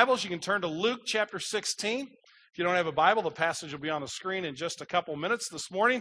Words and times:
Bibles, 0.00 0.24
you 0.24 0.30
can 0.30 0.40
turn 0.40 0.62
to 0.62 0.66
Luke 0.66 1.00
chapter 1.04 1.38
16. 1.38 2.06
If 2.06 2.08
you 2.56 2.64
don't 2.64 2.74
have 2.74 2.86
a 2.86 2.90
Bible, 2.90 3.20
the 3.20 3.30
passage 3.30 3.70
will 3.70 3.80
be 3.80 3.90
on 3.90 4.00
the 4.00 4.08
screen 4.08 4.46
in 4.46 4.54
just 4.54 4.80
a 4.80 4.86
couple 4.86 5.14
minutes 5.14 5.50
this 5.52 5.70
morning. 5.70 6.00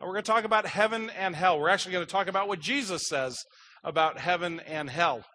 We're 0.00 0.12
going 0.12 0.22
to 0.22 0.32
talk 0.32 0.44
about 0.44 0.64
heaven 0.64 1.10
and 1.10 1.36
hell. 1.36 1.60
We're 1.60 1.68
actually 1.68 1.92
going 1.92 2.06
to 2.06 2.10
talk 2.10 2.26
about 2.26 2.48
what 2.48 2.60
Jesus 2.60 3.06
says 3.06 3.36
about 3.84 4.18
heaven 4.18 4.60
and 4.60 4.88
hell. 4.88 5.26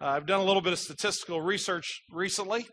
Uh, 0.00 0.06
I've 0.06 0.24
done 0.24 0.40
a 0.40 0.44
little 0.44 0.62
bit 0.62 0.72
of 0.72 0.78
statistical 0.78 1.42
research 1.42 2.00
recently. 2.10 2.68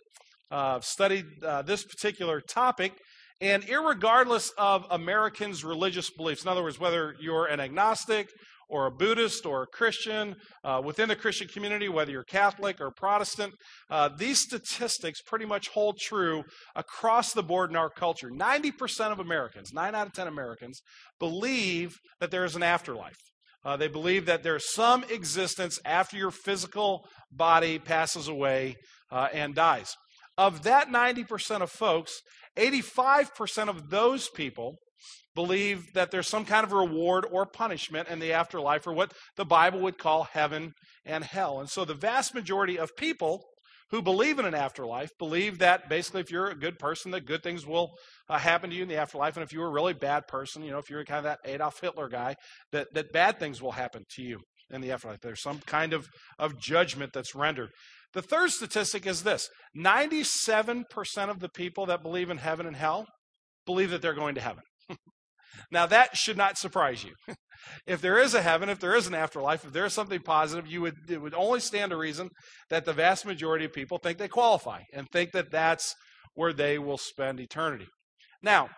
Uh, 0.50 0.78
I've 0.78 0.86
studied 0.86 1.26
uh, 1.44 1.62
this 1.64 1.84
particular 1.84 2.40
topic, 2.40 2.94
and 3.42 3.68
regardless 3.68 4.50
of 4.58 4.86
Americans' 4.90 5.66
religious 5.66 6.10
beliefs, 6.10 6.44
in 6.44 6.48
other 6.48 6.64
words, 6.64 6.80
whether 6.80 7.16
you're 7.20 7.48
an 7.48 7.60
agnostic 7.60 8.30
or 8.70 8.86
a 8.86 8.92
Buddhist 8.92 9.46
or 9.46 9.63
a 9.63 9.67
Christian, 9.67 10.36
uh, 10.63 10.81
within 10.83 11.10
the 11.10 11.15
Christian 11.15 11.47
community, 11.47 11.90
whether 11.90 12.12
you're 12.12 12.24
Catholic 12.24 12.79
or 12.79 12.92
Protestant, 12.92 13.54
uh, 13.90 14.10
these 14.18 14.40
statistics 14.40 15.22
pretty 15.22 15.46
much 15.46 15.69
hold 15.69 15.97
true 15.99 16.44
across 16.76 17.34
the 17.34 17.44
board 17.44 17.72
in 17.72 17.76
our 17.76 17.90
culture. 17.90 18.30
90% 18.30 19.12
of 19.12 19.20
Americans, 19.20 19.73
9 19.73 19.95
out 19.95 20.08
of 20.08 20.14
10 20.14 20.28
Americans, 20.28 20.82
believe 21.20 21.98
that 22.20 22.32
there 22.32 22.45
is 22.45 22.55
an 22.55 22.64
afterlife. 22.64 23.18
Uh, 23.66 23.76
they 23.76 23.88
believe 23.88 24.26
that 24.26 24.44
there's 24.44 24.73
some 24.73 25.04
existence 25.09 25.80
after 25.84 26.16
your 26.16 26.31
physical 26.31 27.06
body 27.31 27.78
passes 27.78 28.28
away 28.28 28.76
uh, 29.12 29.28
and 29.34 29.56
dies. 29.56 29.95
Of 30.38 30.64
that 30.64 30.88
90% 30.88 31.62
of 31.62 31.70
folks, 31.70 32.22
85% 32.58 33.67
of 33.67 33.90
those 33.90 34.30
people 34.30 34.78
believe 35.40 35.94
that 35.94 36.12
there's 36.12 36.28
some 36.28 36.44
kind 36.44 36.66
of 36.66 36.74
reward 36.74 37.26
or 37.32 37.46
punishment 37.46 38.10
in 38.10 38.20
the 38.20 38.34
afterlife, 38.34 38.86
or 38.86 38.92
what 38.92 39.14
the 39.38 39.46
Bible 39.46 39.80
would 39.80 39.98
call 39.98 40.24
heaven 40.24 40.74
and 41.06 41.24
hell. 41.24 41.62
And 41.62 41.70
so 41.70 41.86
the 41.86 41.94
vast 41.94 42.36
majority 42.36 42.78
of 42.78 42.94
people 42.98 43.46
who 43.92 44.02
believe 44.02 44.38
in 44.38 44.44
an 44.44 44.54
afterlife 44.54 45.12
believe 45.18 45.60
that 45.60 45.88
basically 45.88 46.20
if 46.20 46.30
you're 46.30 46.50
a 46.50 46.60
good 46.60 46.78
person 46.78 47.12
that 47.12 47.26
good 47.26 47.42
things 47.42 47.66
will 47.66 47.92
uh, 48.28 48.38
happen 48.38 48.70
to 48.70 48.76
you 48.76 48.84
in 48.84 48.90
the 48.90 48.98
afterlife. 48.98 49.38
And 49.38 49.44
if 49.46 49.54
you're 49.54 49.68
a 49.68 49.72
really 49.72 49.94
bad 49.94 50.28
person 50.28 50.62
you 50.62 50.72
know 50.72 50.78
if 50.78 50.90
you're 50.90 51.06
kind 51.06 51.20
of 51.20 51.23
that 51.23 51.40
adolf 51.50 51.80
hitler 51.80 52.09
guy 52.09 52.36
that, 52.74 52.88
that 52.94 53.14
bad 53.14 53.40
things 53.40 53.62
will 53.62 53.72
happen 53.72 54.03
to 54.16 54.22
you 54.22 54.40
in 54.70 54.81
the 54.81 54.92
afterlife. 54.92 55.22
There's 55.22 55.42
some 55.42 55.59
kind 55.66 55.94
of, 55.94 56.09
of 56.38 56.59
judgment 56.59 57.12
that's 57.14 57.34
rendered. 57.34 57.70
The 58.14 58.22
third 58.22 58.52
statistic 58.52 59.08
is 59.08 59.24
this. 59.24 59.50
97% 59.78 60.84
of 61.30 61.40
the 61.40 61.50
people 61.50 61.86
that 61.86 62.03
believe 62.03 62.30
in 62.30 62.40
heaven 62.40 62.66
and 62.66 62.76
hell 62.76 63.08
believe 63.66 63.92
that 63.92 64.02
they're 64.02 64.14
going 64.14 64.36
to 64.36 64.42
heaven 64.42 64.64
now, 65.72 65.86
that 65.86 66.18
should 66.18 66.38
not 66.38 66.58
surprise 66.58 67.04
you. 67.04 67.14
if 67.88 68.02
there 68.02 68.18
is 68.18 68.34
a 68.34 68.42
heaven, 68.42 68.70
if 68.70 68.80
there 68.80 68.96
is 68.96 69.08
an 69.08 69.16
afterlife, 69.16 69.66
if 69.66 69.74
there 69.74 69.86
is 69.86 69.94
something 69.94 70.22
positive, 70.22 70.68
you 70.68 70.82
would, 70.82 70.96
it 71.10 71.22
would 71.22 71.34
only 71.34 71.60
stand 71.60 71.92
to 71.92 71.98
reason 71.98 72.30
that 72.70 72.86
the 72.86 72.94
vast 72.94 73.26
majority 73.26 73.66
of 73.66 73.74
people 73.74 73.98
think 73.98 74.18
they 74.18 74.28
qualify 74.28 74.82
and 74.94 75.08
think 75.12 75.32
that 75.32 75.52
that's 75.52 75.96
where 76.34 76.54
they 76.54 76.78
will 76.80 76.98
spend 76.98 77.40
eternity. 77.40 77.88
Now, 78.42 78.70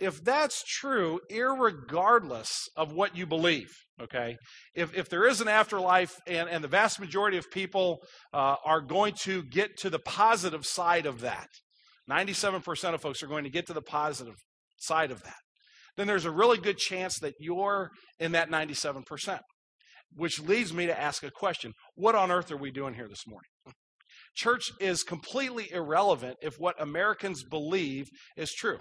if 0.00 0.22
that's 0.24 0.64
true, 0.64 1.20
regardless 1.30 2.68
of 2.76 2.92
what 2.92 3.16
you 3.16 3.26
believe, 3.26 3.70
okay, 4.02 4.36
if, 4.74 4.94
if 4.96 5.08
there 5.08 5.26
is 5.26 5.40
an 5.40 5.48
afterlife 5.48 6.16
and, 6.26 6.48
and 6.48 6.64
the 6.64 6.68
vast 6.68 6.98
majority 6.98 7.36
of 7.36 7.50
people 7.50 7.98
uh, 8.32 8.56
are 8.64 8.80
going 8.80 9.14
to 9.22 9.42
get 9.44 9.76
to 9.78 9.90
the 9.90 10.00
positive 10.00 10.66
side 10.66 11.06
of 11.06 11.20
that, 11.20 11.48
97% 12.10 12.94
of 12.94 13.00
folks 13.00 13.22
are 13.22 13.28
going 13.28 13.44
to 13.44 13.50
get 13.50 13.66
to 13.66 13.72
the 13.72 13.82
positive 13.82 14.34
side 14.78 15.10
of 15.10 15.22
that 15.22 15.43
then 15.96 16.06
there's 16.06 16.24
a 16.24 16.30
really 16.30 16.58
good 16.58 16.78
chance 16.78 17.18
that 17.20 17.34
you're 17.38 17.90
in 18.18 18.32
that 18.32 18.50
97%. 18.50 19.38
Which 20.16 20.40
leads 20.40 20.72
me 20.72 20.86
to 20.86 20.98
ask 20.98 21.24
a 21.24 21.30
question 21.30 21.72
What 21.96 22.14
on 22.14 22.30
earth 22.30 22.50
are 22.52 22.56
we 22.56 22.70
doing 22.70 22.94
here 22.94 23.08
this 23.08 23.26
morning? 23.26 23.48
Church 24.36 24.70
is 24.80 25.02
completely 25.02 25.70
irrelevant 25.72 26.36
if 26.42 26.54
what 26.58 26.80
Americans 26.80 27.44
believe 27.44 28.06
is 28.36 28.52
true. 28.52 28.78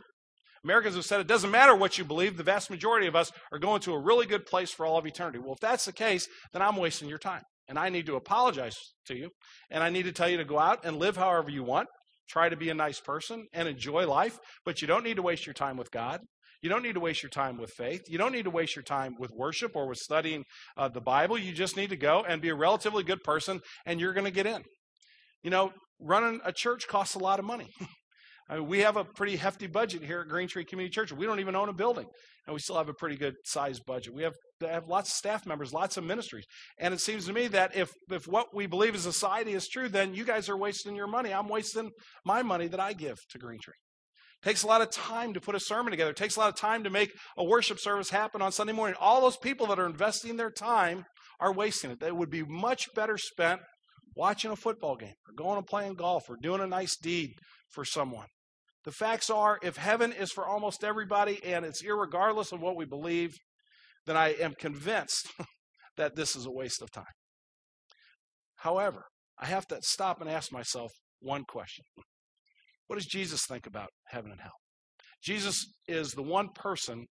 Americans 0.64 0.95
have 0.95 1.06
said 1.06 1.19
it 1.19 1.28
doesn't 1.28 1.52
matter 1.52 1.75
what 1.75 1.97
you 1.97 2.06
believe, 2.06 2.38
the 2.38 2.44
vast 2.44 2.69
majority 2.69 3.06
of 3.06 3.16
us 3.16 3.31
are 3.52 3.59
going 3.59 3.81
to 3.81 3.94
a 3.94 4.02
really 4.02 4.25
good 4.25 4.45
place 4.45 4.72
for 4.72 4.85
all 4.85 4.97
of 4.97 5.06
eternity. 5.06 5.40
Well, 5.40 5.53
if 5.53 5.59
that's 5.59 5.85
the 5.85 5.94
case, 5.94 6.28
then 6.53 6.62
I'm 6.62 6.78
wasting 6.78 7.09
your 7.09 7.18
time. 7.18 7.41
And 7.68 7.78
I 7.78 7.90
need 7.90 8.06
to 8.06 8.16
apologize 8.16 8.75
to 9.07 9.16
you. 9.16 9.29
And 9.69 9.84
I 9.84 9.90
need 9.90 10.03
to 10.03 10.12
tell 10.12 10.29
you 10.29 10.38
to 10.38 10.46
go 10.46 10.59
out 10.59 10.85
and 10.85 10.97
live 10.97 11.18
however 11.18 11.50
you 11.50 11.63
want. 11.63 11.88
Try 12.29 12.50
to 12.50 12.56
be 12.56 12.69
a 12.69 12.73
nice 12.73 13.00
person 13.00 13.46
and 13.53 13.68
enjoy 13.68 14.07
life, 14.07 14.38
but 14.66 14.81
you 14.81 14.88
don't 14.88 15.03
need 15.03 15.18
to 15.18 15.22
waste 15.22 15.46
your 15.46 15.53
time 15.53 15.75
with 15.75 15.91
God. 15.91 16.22
You 16.63 16.69
don't 16.69 16.81
need 16.81 16.94
to 16.94 17.01
waste 17.01 17.22
your 17.22 17.29
time 17.29 17.57
with 17.57 17.72
faith. 17.72 18.06
You 18.07 18.18
don't 18.18 18.31
need 18.31 18.46
to 18.46 18.50
waste 18.50 18.74
your 18.74 18.84
time 18.84 19.16
with 19.19 19.31
worship 19.31 19.75
or 19.75 19.85
with 19.85 19.97
studying 19.97 20.46
uh, 20.78 20.88
the 20.88 21.01
Bible. 21.01 21.38
You 21.38 21.51
just 21.51 21.75
need 21.75 21.90
to 21.90 21.97
go 21.97 22.24
and 22.25 22.41
be 22.41 22.47
a 22.50 22.56
relatively 22.56 23.03
good 23.03 23.22
person, 23.22 23.59
and 23.85 24.00
you're 24.00 24.13
going 24.13 24.25
to 24.25 24.31
get 24.31 24.46
in. 24.46 24.63
You 25.44 25.50
know, 25.50 25.73
running 26.00 26.40
a 26.46 26.53
church 26.53 26.88
costs 26.88 27.16
a 27.16 27.19
lot 27.19 27.38
of 27.38 27.46
money. 27.46 27.68
I 28.50 28.56
mean, 28.56 28.68
we 28.68 28.79
have 28.79 28.96
a 28.96 29.03
pretty 29.03 29.35
hefty 29.35 29.68
budget 29.68 30.03
here 30.03 30.22
at 30.22 30.29
Green 30.29 30.47
Tree 30.47 30.63
Community 30.63 30.94
Church. 30.94 31.12
We 31.12 31.25
don't 31.25 31.41
even 31.41 31.56
own 31.56 31.68
a 31.68 31.73
building, 31.73 32.06
and 32.47 32.53
we 32.53 32.62
still 32.62 32.78
have 32.78 32.90
a 32.90 32.94
pretty 32.94 33.18
good 33.18 33.35
sized 33.44 33.84
budget. 33.85 34.13
We 34.13 34.23
have 34.23 34.34
have 34.62 34.88
lots 34.88 35.09
of 35.09 35.16
staff 35.16 35.46
members, 35.46 35.73
lots 35.73 35.97
of 35.97 36.06
ministries, 36.06 36.46
and 36.79 36.94
it 36.94 37.02
seems 37.02 37.25
to 37.25 37.34
me 37.34 37.47
that 37.50 37.75
if 37.75 37.91
if 38.09 38.25
what 38.25 38.56
we 38.56 38.68
believe 38.68 38.96
as 38.96 39.02
society 39.02 39.53
is 39.53 39.68
true, 39.68 39.90
then 39.90 40.13
you 40.13 40.23
guys 40.23 40.47
are 40.47 40.57
wasting 40.57 40.96
your 40.96 41.07
money. 41.07 41.34
I'm 41.34 41.50
wasting 41.50 41.91
my 42.25 42.41
money 42.41 42.68
that 42.68 42.79
I 42.79 42.94
give 42.94 43.18
to 43.31 43.38
Green 43.38 43.59
Tree. 43.59 43.75
Takes 44.44 44.64
a 44.64 44.68
lot 44.68 44.81
of 44.81 44.90
time 44.92 45.34
to 45.34 45.42
put 45.42 45.56
a 45.56 45.59
sermon 45.59 45.92
together. 45.92 46.12
It 46.12 46.18
takes 46.18 46.36
a 46.36 46.40
lot 46.40 46.50
of 46.50 46.56
time 46.56 46.84
to 46.84 46.90
make 46.90 47.14
a 47.38 47.44
worship 47.44 47.80
service 47.80 48.09
happen 48.09 48.42
on 48.42 48.52
Sunday 48.52 48.74
morning. 48.74 48.98
All 49.00 49.22
those 49.22 49.38
people 49.38 49.68
that 49.68 49.80
are 49.80 49.86
investing 49.86 50.36
their 50.36 50.52
time 50.52 51.06
are 51.40 51.54
wasting 51.54 51.92
it. 51.92 52.00
They 52.02 52.12
would 52.12 52.30
be 52.30 52.44
much 52.44 52.94
better 52.94 53.18
spent 53.18 53.62
watching 54.16 54.52
a 54.52 54.56
football 54.56 54.98
game 54.98 55.14
or 55.28 55.34
going 55.36 55.58
and 55.58 55.66
playing 55.66 55.94
golf 55.94 56.30
or 56.30 56.36
doing 56.42 56.62
a 56.62 56.68
nice 56.68 56.98
deed 56.98 57.32
for 57.70 57.86
someone. 57.86 58.28
The 58.84 58.92
facts 58.92 59.30
are 59.30 59.59
if 59.64 59.78
heaven 59.78 60.12
is 60.12 60.32
for 60.32 60.46
almost 60.46 60.84
everybody 60.84 61.42
and 61.44 61.64
it's 61.64 61.82
regardless 61.86 62.52
of 62.52 62.59
what 62.59 62.76
we 62.76 62.86
believe, 62.86 63.38
then 64.06 64.18
I 64.18 64.34
am 64.34 64.56
convinced 64.59 65.32
that 65.98 66.16
this 66.16 66.36
is 66.36 66.46
a 66.46 66.52
waste 66.52 66.82
of 66.82 66.92
time. 66.92 67.06
However, 68.58 69.06
I 69.40 69.46
have 69.46 69.68
to 69.68 69.80
stop 69.82 70.20
and 70.20 70.30
ask 70.30 70.52
myself 70.52 70.92
one 71.22 71.44
question 71.48 71.86
what 72.94 73.00
does 73.00 73.08
Jesus 73.08 73.48
think 73.48 73.66
about 73.66 73.90
heaven 74.09 74.30
and 74.30 74.40
hell? 74.40 74.59
Jesus 75.24 75.66
is 75.88 76.12
the 76.12 76.22
one 76.22 76.50
person 76.54 77.08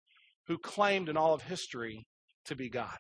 who 0.48 0.60
claimed 0.60 1.10
in 1.10 1.18
all 1.18 1.34
of 1.34 1.42
history 1.42 2.06
to 2.46 2.56
be 2.56 2.70
God. 2.70 2.98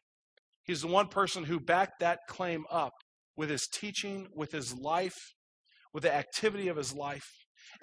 He's 0.64 0.82
the 0.82 0.88
one 0.88 1.08
person 1.08 1.44
who 1.44 1.60
backed 1.60 2.00
that 2.00 2.18
claim 2.28 2.64
up 2.72 2.94
with 3.38 3.52
his 3.52 3.68
teaching, 3.72 4.26
with 4.36 4.52
his 4.52 4.74
life, 4.74 5.14
with 5.94 6.02
the 6.02 6.12
activity 6.12 6.70
of 6.70 6.78
his 6.78 6.92
life. 6.92 7.28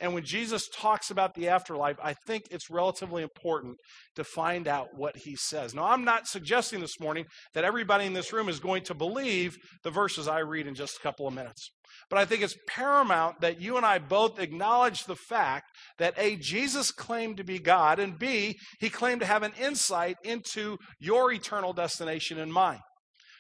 And 0.00 0.14
when 0.14 0.24
Jesus 0.24 0.68
talks 0.68 1.10
about 1.10 1.34
the 1.34 1.48
afterlife, 1.48 1.96
I 2.02 2.14
think 2.26 2.44
it's 2.50 2.70
relatively 2.70 3.22
important 3.22 3.76
to 4.16 4.24
find 4.24 4.68
out 4.68 4.88
what 4.94 5.16
he 5.16 5.36
says. 5.36 5.74
Now, 5.74 5.84
I'm 5.84 6.04
not 6.04 6.26
suggesting 6.26 6.80
this 6.80 7.00
morning 7.00 7.26
that 7.54 7.64
everybody 7.64 8.04
in 8.04 8.12
this 8.12 8.32
room 8.32 8.48
is 8.48 8.60
going 8.60 8.84
to 8.84 8.94
believe 8.94 9.56
the 9.82 9.90
verses 9.90 10.28
I 10.28 10.40
read 10.40 10.66
in 10.66 10.74
just 10.74 10.98
a 10.98 11.02
couple 11.02 11.26
of 11.26 11.34
minutes. 11.34 11.70
But 12.10 12.18
I 12.18 12.24
think 12.24 12.42
it's 12.42 12.56
paramount 12.68 13.40
that 13.40 13.60
you 13.60 13.76
and 13.76 13.84
I 13.84 13.98
both 13.98 14.38
acknowledge 14.38 15.04
the 15.04 15.16
fact 15.16 15.66
that 15.98 16.14
A, 16.16 16.36
Jesus 16.36 16.90
claimed 16.90 17.38
to 17.38 17.44
be 17.44 17.58
God, 17.58 17.98
and 17.98 18.18
B, 18.18 18.56
he 18.78 18.88
claimed 18.88 19.20
to 19.20 19.26
have 19.26 19.42
an 19.42 19.52
insight 19.60 20.16
into 20.22 20.76
your 21.00 21.32
eternal 21.32 21.72
destination 21.72 22.38
and 22.38 22.52
mine. 22.52 22.80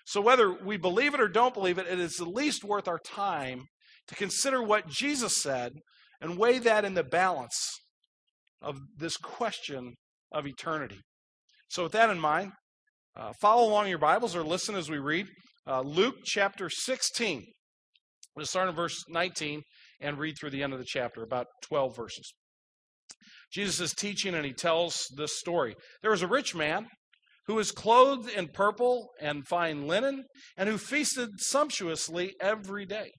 So 0.06 0.20
whether 0.20 0.50
we 0.50 0.78
believe 0.78 1.14
it 1.14 1.20
or 1.20 1.28
don't 1.28 1.54
believe 1.54 1.78
it, 1.78 1.86
it 1.86 2.00
is 2.00 2.20
at 2.20 2.28
least 2.28 2.64
worth 2.64 2.88
our 2.88 2.98
time 2.98 3.64
to 4.08 4.14
consider 4.14 4.62
what 4.62 4.88
Jesus 4.88 5.42
said 5.42 5.72
and 6.20 6.38
weigh 6.38 6.58
that 6.58 6.84
in 6.84 6.94
the 6.94 7.04
balance 7.04 7.78
of 8.60 8.78
this 8.96 9.16
question 9.16 9.94
of 10.32 10.46
eternity. 10.46 11.00
So, 11.68 11.84
with 11.84 11.92
that 11.92 12.10
in 12.10 12.18
mind, 12.18 12.52
uh, 13.16 13.32
follow 13.40 13.68
along 13.68 13.88
your 13.88 13.98
Bibles 13.98 14.34
or 14.34 14.42
listen 14.42 14.74
as 14.74 14.90
we 14.90 14.98
read 14.98 15.26
uh, 15.66 15.82
Luke 15.82 16.16
chapter 16.24 16.70
16. 16.70 17.44
We'll 18.36 18.46
start 18.46 18.68
in 18.68 18.74
verse 18.74 18.96
19 19.08 19.62
and 20.00 20.18
read 20.18 20.36
through 20.38 20.50
the 20.50 20.62
end 20.62 20.72
of 20.72 20.78
the 20.78 20.86
chapter, 20.86 21.22
about 21.22 21.46
12 21.68 21.96
verses. 21.96 22.32
Jesus 23.52 23.80
is 23.80 23.94
teaching 23.94 24.34
and 24.34 24.44
he 24.44 24.52
tells 24.52 25.06
this 25.16 25.38
story. 25.38 25.74
There 26.02 26.10
was 26.10 26.22
a 26.22 26.28
rich 26.28 26.54
man 26.54 26.86
who 27.46 27.54
was 27.54 27.72
clothed 27.72 28.30
in 28.30 28.48
purple 28.48 29.08
and 29.20 29.46
fine 29.48 29.86
linen 29.86 30.24
and 30.56 30.68
who 30.68 30.78
feasted 30.78 31.30
sumptuously 31.38 32.34
every 32.40 32.86
day. 32.86 33.10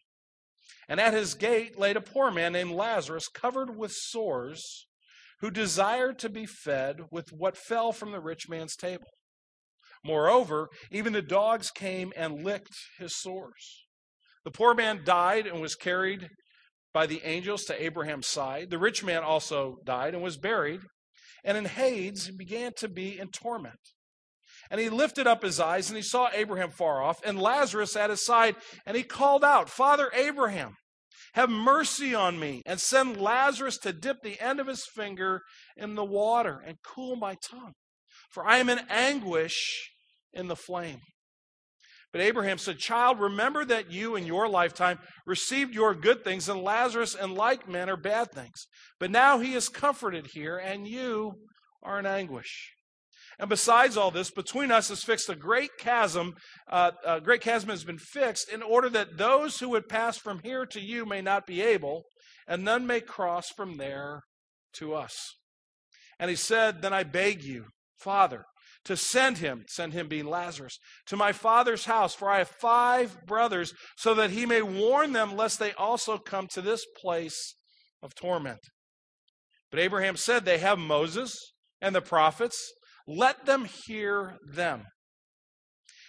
And 0.90 1.00
at 1.00 1.14
his 1.14 1.36
gate 1.36 1.78
laid 1.80 1.96
a 1.96 2.02
poor 2.02 2.32
man 2.32 2.52
named 2.52 2.72
Lazarus, 2.72 3.28
covered 3.28 3.78
with 3.78 3.92
sores, 3.94 4.88
who 5.40 5.52
desired 5.52 6.18
to 6.20 6.30
be 6.30 6.46
fed 6.46 7.02
with 7.12 7.32
what 7.32 7.56
fell 7.56 7.92
from 7.92 8.12
the 8.12 8.20
rich 8.20 8.50
man's 8.50 8.76
table. 8.76 9.08
Moreover, 10.04 10.68
even 10.92 11.14
the 11.14 11.22
dogs 11.22 11.72
came 11.72 12.12
and 12.18 12.44
licked 12.44 12.76
his 12.98 13.16
sores. 13.16 13.86
The 14.44 14.52
poor 14.52 14.74
man 14.74 15.02
died 15.06 15.46
and 15.46 15.62
was 15.62 15.76
carried 15.76 16.30
by 16.94 17.06
the 17.06 17.22
angels 17.24 17.66
to 17.66 17.82
Abraham's 17.82 18.28
side. 18.28 18.70
The 18.70 18.80
rich 18.80 19.04
man 19.04 19.24
also 19.24 19.78
died 19.86 20.14
and 20.14 20.24
was 20.24 20.38
buried. 20.38 20.82
And 21.44 21.58
in 21.58 21.66
Hades, 21.66 22.26
he 22.26 22.36
began 22.36 22.72
to 22.78 22.88
be 22.88 23.20
in 23.20 23.30
torment. 23.30 23.80
And 24.72 24.80
he 24.80 24.90
lifted 24.90 25.28
up 25.28 25.44
his 25.44 25.60
eyes 25.60 25.90
and 25.90 25.98
he 25.98 26.04
saw 26.04 26.30
Abraham 26.34 26.70
far 26.72 27.02
off 27.02 27.20
and 27.24 27.42
Lazarus 27.42 27.96
at 27.96 28.10
his 28.10 28.26
side. 28.26 28.56
And 28.86 28.96
he 28.96 29.04
called 29.04 29.44
out, 29.44 29.70
Father 29.70 30.12
Abraham, 30.14 30.76
Have 31.34 31.50
mercy 31.50 32.16
on 32.16 32.40
me 32.40 32.62
and 32.66 32.80
send 32.80 33.20
Lazarus 33.20 33.78
to 33.80 33.94
dip 33.94 34.18
the 34.22 34.40
end 34.40 34.60
of 34.60 34.68
his 34.68 34.86
finger 34.96 35.42
in 35.78 35.96
the 35.96 36.06
water 36.06 36.62
and 36.66 36.78
cool 36.84 37.16
my 37.16 37.36
tongue, 37.50 37.74
for 38.32 38.48
I 38.48 38.58
am 38.58 38.70
in 38.70 38.80
anguish 38.90 39.92
in 40.34 40.48
the 40.48 40.56
flame. 40.56 41.00
But 42.12 42.22
Abraham 42.22 42.58
said, 42.58 42.80
Child, 42.80 43.20
remember 43.20 43.64
that 43.66 43.92
you 43.92 44.16
in 44.16 44.26
your 44.26 44.50
lifetime 44.50 44.98
received 45.28 45.76
your 45.76 45.94
good 45.94 46.24
things, 46.24 46.50
and 46.50 46.62
Lazarus 46.62 47.14
in 47.14 47.36
like 47.36 47.70
manner 47.70 47.96
bad 47.96 48.32
things. 48.32 48.66
But 49.00 49.12
now 49.12 49.40
he 49.40 49.54
is 49.54 49.70
comforted 49.70 50.28
here, 50.34 50.58
and 50.58 50.88
you 50.88 51.34
are 51.84 52.00
in 52.00 52.08
anguish. 52.08 52.74
And 53.40 53.50
besides 53.50 53.96
all 53.96 54.12
this, 54.12 54.32
between 54.32 54.70
us 54.70 54.92
is 54.92 55.04
fixed 55.04 55.30
a 55.30 55.36
great 55.36 55.72
chasm. 55.80 56.36
Uh, 56.70 56.92
a 57.06 57.22
great 57.22 57.40
chasm 57.40 57.70
has 57.70 57.86
been 57.86 57.98
fixed 57.98 58.50
in 58.50 58.62
order 58.62 58.90
that 58.90 59.18
those 59.18 59.60
who 59.60 59.70
would 59.70 59.88
pass 59.88 60.18
from 60.18 60.42
here 60.44 60.66
to 60.66 60.82
you 60.82 61.06
may 61.06 61.22
not 61.22 61.48
be 61.48 61.62
able, 61.62 62.04
and 62.48 62.66
none 62.66 62.86
may 62.86 63.00
cross 63.00 63.50
from 63.50 63.78
there 63.78 64.24
to 64.74 64.94
us. 64.94 65.36
And 66.20 66.30
he 66.30 66.36
said, 66.36 66.82
Then 66.82 66.92
I 66.92 67.04
beg 67.04 67.42
you, 67.42 67.68
Father, 67.98 68.44
to 68.84 68.98
send 68.98 69.38
him, 69.38 69.64
send 69.70 69.94
him 69.94 70.10
being 70.10 70.26
Lazarus, 70.26 70.78
to 71.08 71.16
my 71.16 71.32
father's 71.32 71.86
house, 71.86 72.14
for 72.14 72.30
I 72.30 72.40
have 72.40 72.50
five 72.50 73.26
brothers, 73.26 73.74
so 73.96 74.14
that 74.16 74.32
he 74.32 74.46
may 74.46 74.62
warn 74.62 75.14
them 75.14 75.38
lest 75.38 75.60
they 75.60 75.72
also 75.74 76.18
come 76.18 76.48
to 76.52 76.62
this 76.62 76.86
place 77.02 77.56
of 78.04 78.16
torment. 78.16 78.60
But 79.72 79.80
Abraham 79.80 80.18
said, 80.18 80.44
They 80.44 80.58
have 80.58 80.78
Moses 80.78 81.54
and 81.82 81.96
the 81.96 82.02
prophets. 82.02 82.74
Let 83.10 83.48
them 83.48 83.66
hear 83.88 84.38
them. 84.54 84.84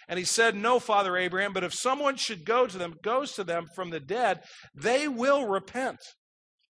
And 0.07 0.19
he 0.19 0.25
said, 0.25 0.55
No, 0.55 0.79
Father 0.79 1.17
Abraham, 1.17 1.51
but 1.51 1.63
if 1.63 1.73
someone 1.73 2.15
should 2.15 2.45
go 2.45 2.67
to 2.67 2.77
them, 2.77 2.93
goes 3.03 3.33
to 3.33 3.43
them 3.43 3.65
from 3.75 3.89
the 3.89 3.99
dead, 3.99 4.41
they 4.75 5.07
will 5.07 5.47
repent. 5.47 5.97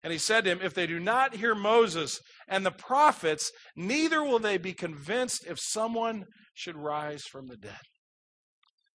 And 0.02 0.12
he 0.12 0.18
said 0.18 0.44
to 0.44 0.50
him, 0.50 0.60
If 0.62 0.72
they 0.72 0.86
do 0.86 0.98
not 0.98 1.36
hear 1.36 1.54
Moses 1.54 2.20
and 2.48 2.64
the 2.64 2.70
prophets, 2.70 3.50
neither 3.76 4.24
will 4.24 4.38
they 4.38 4.56
be 4.56 4.72
convinced 4.72 5.46
if 5.46 5.58
someone 5.60 6.24
should 6.54 6.76
rise 6.76 7.24
from 7.30 7.48
the 7.48 7.56
dead. 7.58 7.80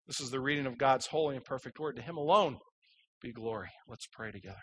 This 0.07 0.19
is 0.19 0.31
the 0.31 0.39
reading 0.39 0.65
of 0.65 0.79
God's 0.79 1.07
holy 1.07 1.35
and 1.35 1.45
perfect 1.45 1.77
word. 1.79 1.95
To 1.97 2.01
him 2.01 2.17
alone 2.17 2.57
be 3.21 3.31
glory. 3.31 3.69
Let's 3.87 4.07
pray 4.11 4.31
together. 4.31 4.57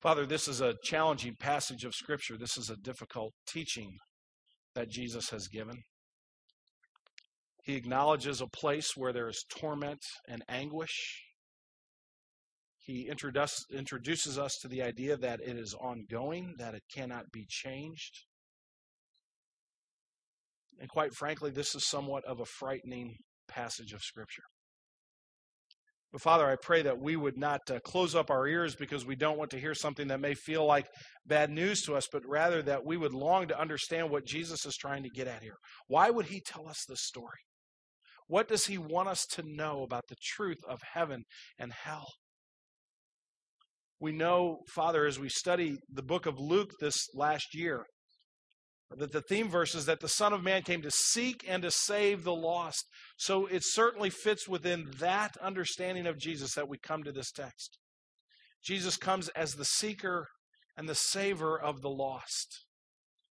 Father, 0.00 0.26
this 0.26 0.46
is 0.46 0.60
a 0.60 0.74
challenging 0.84 1.34
passage 1.40 1.84
of 1.84 1.92
Scripture. 1.92 2.36
This 2.38 2.56
is 2.56 2.70
a 2.70 2.76
difficult 2.76 3.32
teaching 3.48 3.96
that 4.76 4.88
Jesus 4.88 5.30
has 5.30 5.48
given. 5.48 5.82
He 7.64 7.74
acknowledges 7.74 8.40
a 8.40 8.46
place 8.46 8.92
where 8.96 9.12
there 9.12 9.28
is 9.28 9.44
torment 9.50 9.98
and 10.28 10.44
anguish. 10.48 11.24
He 12.78 13.10
introduces 13.10 14.38
us 14.38 14.56
to 14.62 14.68
the 14.68 14.82
idea 14.82 15.16
that 15.16 15.40
it 15.40 15.58
is 15.58 15.74
ongoing, 15.74 16.54
that 16.58 16.74
it 16.74 16.84
cannot 16.94 17.24
be 17.32 17.44
changed. 17.48 18.20
And 20.80 20.88
quite 20.88 21.12
frankly, 21.12 21.50
this 21.50 21.74
is 21.74 21.88
somewhat 21.88 22.24
of 22.24 22.38
a 22.38 22.46
frightening 22.46 23.16
passage 23.48 23.92
of 23.92 24.02
Scripture. 24.02 24.44
But 26.12 26.22
Father, 26.22 26.48
I 26.48 26.56
pray 26.56 26.82
that 26.82 26.98
we 26.98 27.16
would 27.16 27.36
not 27.36 27.70
uh, 27.70 27.80
close 27.80 28.14
up 28.14 28.30
our 28.30 28.46
ears 28.46 28.74
because 28.74 29.04
we 29.04 29.14
don't 29.14 29.36
want 29.36 29.50
to 29.50 29.60
hear 29.60 29.74
something 29.74 30.08
that 30.08 30.20
may 30.20 30.34
feel 30.34 30.64
like 30.64 30.86
bad 31.26 31.50
news 31.50 31.82
to 31.82 31.96
us, 31.96 32.08
but 32.10 32.22
rather 32.26 32.62
that 32.62 32.84
we 32.84 32.96
would 32.96 33.12
long 33.12 33.48
to 33.48 33.60
understand 33.60 34.10
what 34.10 34.24
Jesus 34.24 34.64
is 34.64 34.74
trying 34.76 35.02
to 35.02 35.10
get 35.10 35.28
at 35.28 35.42
here. 35.42 35.56
Why 35.86 36.08
would 36.08 36.26
he 36.26 36.40
tell 36.40 36.66
us 36.66 36.84
this 36.88 37.02
story? 37.02 37.40
What 38.26 38.48
does 38.48 38.66
he 38.66 38.78
want 38.78 39.08
us 39.08 39.26
to 39.32 39.42
know 39.44 39.82
about 39.82 40.04
the 40.08 40.16
truth 40.22 40.58
of 40.66 40.80
heaven 40.94 41.24
and 41.58 41.72
hell? 41.72 42.06
We 44.00 44.12
know, 44.12 44.60
Father, 44.68 45.06
as 45.06 45.18
we 45.18 45.28
study 45.28 45.76
the 45.92 46.02
book 46.02 46.26
of 46.26 46.38
Luke 46.38 46.70
this 46.80 47.08
last 47.14 47.54
year, 47.54 47.84
that 48.96 49.12
the 49.12 49.20
theme 49.20 49.50
verse 49.50 49.74
is 49.74 49.84
that 49.86 50.00
the 50.00 50.08
Son 50.08 50.32
of 50.32 50.42
Man 50.42 50.62
came 50.62 50.80
to 50.82 50.90
seek 50.90 51.44
and 51.46 51.62
to 51.62 51.70
save 51.70 52.24
the 52.24 52.34
lost. 52.34 52.86
So 53.18 53.46
it 53.46 53.62
certainly 53.64 54.10
fits 54.10 54.48
within 54.48 54.90
that 54.98 55.36
understanding 55.42 56.06
of 56.06 56.18
Jesus 56.18 56.54
that 56.54 56.68
we 56.68 56.78
come 56.78 57.04
to 57.04 57.12
this 57.12 57.30
text. 57.30 57.78
Jesus 58.64 58.96
comes 58.96 59.28
as 59.30 59.54
the 59.54 59.64
seeker 59.64 60.26
and 60.76 60.88
the 60.88 60.94
saver 60.94 61.58
of 61.60 61.82
the 61.82 61.90
lost, 61.90 62.64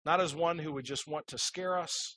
not 0.06 0.20
as 0.20 0.34
one 0.34 0.58
who 0.58 0.72
would 0.72 0.84
just 0.84 1.06
want 1.06 1.26
to 1.28 1.38
scare 1.38 1.78
us 1.78 2.16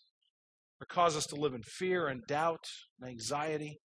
or 0.80 0.86
cause 0.86 1.18
us 1.18 1.26
to 1.28 1.36
live 1.36 1.54
in 1.54 1.64
fear 1.64 2.08
and 2.08 2.22
doubt 2.28 2.64
and 3.00 3.10
anxiety 3.10 3.80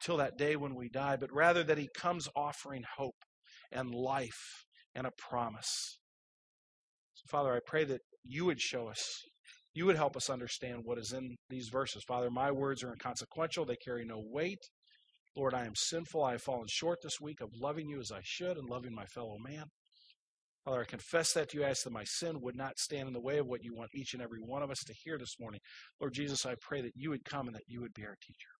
until 0.00 0.16
that 0.16 0.38
day 0.38 0.56
when 0.56 0.74
we 0.74 0.88
die, 0.88 1.16
but 1.16 1.32
rather 1.32 1.62
that 1.62 1.78
he 1.78 1.88
comes 1.96 2.28
offering 2.34 2.84
hope 2.96 3.14
and 3.70 3.94
life 3.94 4.64
and 4.94 5.06
a 5.06 5.12
promise. 5.28 5.98
So, 7.14 7.24
Father, 7.30 7.54
I 7.54 7.60
pray 7.64 7.84
that 7.84 8.00
you 8.24 8.44
would 8.44 8.60
show 8.60 8.88
us, 8.88 9.22
you 9.74 9.86
would 9.86 9.96
help 9.96 10.16
us 10.16 10.30
understand 10.30 10.82
what 10.84 10.98
is 10.98 11.12
in 11.12 11.36
these 11.48 11.68
verses. 11.68 12.04
Father, 12.06 12.30
my 12.30 12.50
words 12.50 12.82
are 12.82 12.92
inconsequential, 12.92 13.64
they 13.64 13.76
carry 13.76 14.04
no 14.04 14.22
weight. 14.24 14.60
Lord, 15.36 15.54
I 15.54 15.64
am 15.64 15.74
sinful. 15.74 16.22
I 16.22 16.32
have 16.32 16.42
fallen 16.42 16.66
short 16.68 16.98
this 17.02 17.18
week 17.20 17.40
of 17.40 17.48
loving 17.58 17.88
you 17.88 18.00
as 18.00 18.12
I 18.12 18.20
should 18.22 18.58
and 18.58 18.68
loving 18.68 18.94
my 18.94 19.06
fellow 19.06 19.38
man. 19.38 19.64
Father, 20.64 20.82
I 20.82 20.84
confess 20.84 21.32
that 21.32 21.48
to 21.50 21.58
you. 21.58 21.64
I 21.64 21.70
ask 21.70 21.84
that 21.84 21.92
my 21.92 22.04
sin 22.04 22.40
would 22.40 22.54
not 22.54 22.78
stand 22.78 23.08
in 23.08 23.14
the 23.14 23.20
way 23.20 23.38
of 23.38 23.46
what 23.46 23.64
you 23.64 23.74
want 23.74 23.90
each 23.94 24.12
and 24.12 24.22
every 24.22 24.40
one 24.40 24.62
of 24.62 24.70
us 24.70 24.84
to 24.84 24.92
hear 24.92 25.18
this 25.18 25.36
morning. 25.40 25.60
Lord 26.00 26.12
Jesus, 26.12 26.46
I 26.46 26.54
pray 26.60 26.82
that 26.82 26.92
you 26.94 27.10
would 27.10 27.24
come 27.24 27.46
and 27.46 27.56
that 27.56 27.64
you 27.66 27.80
would 27.80 27.94
be 27.94 28.04
our 28.04 28.16
teacher. 28.22 28.50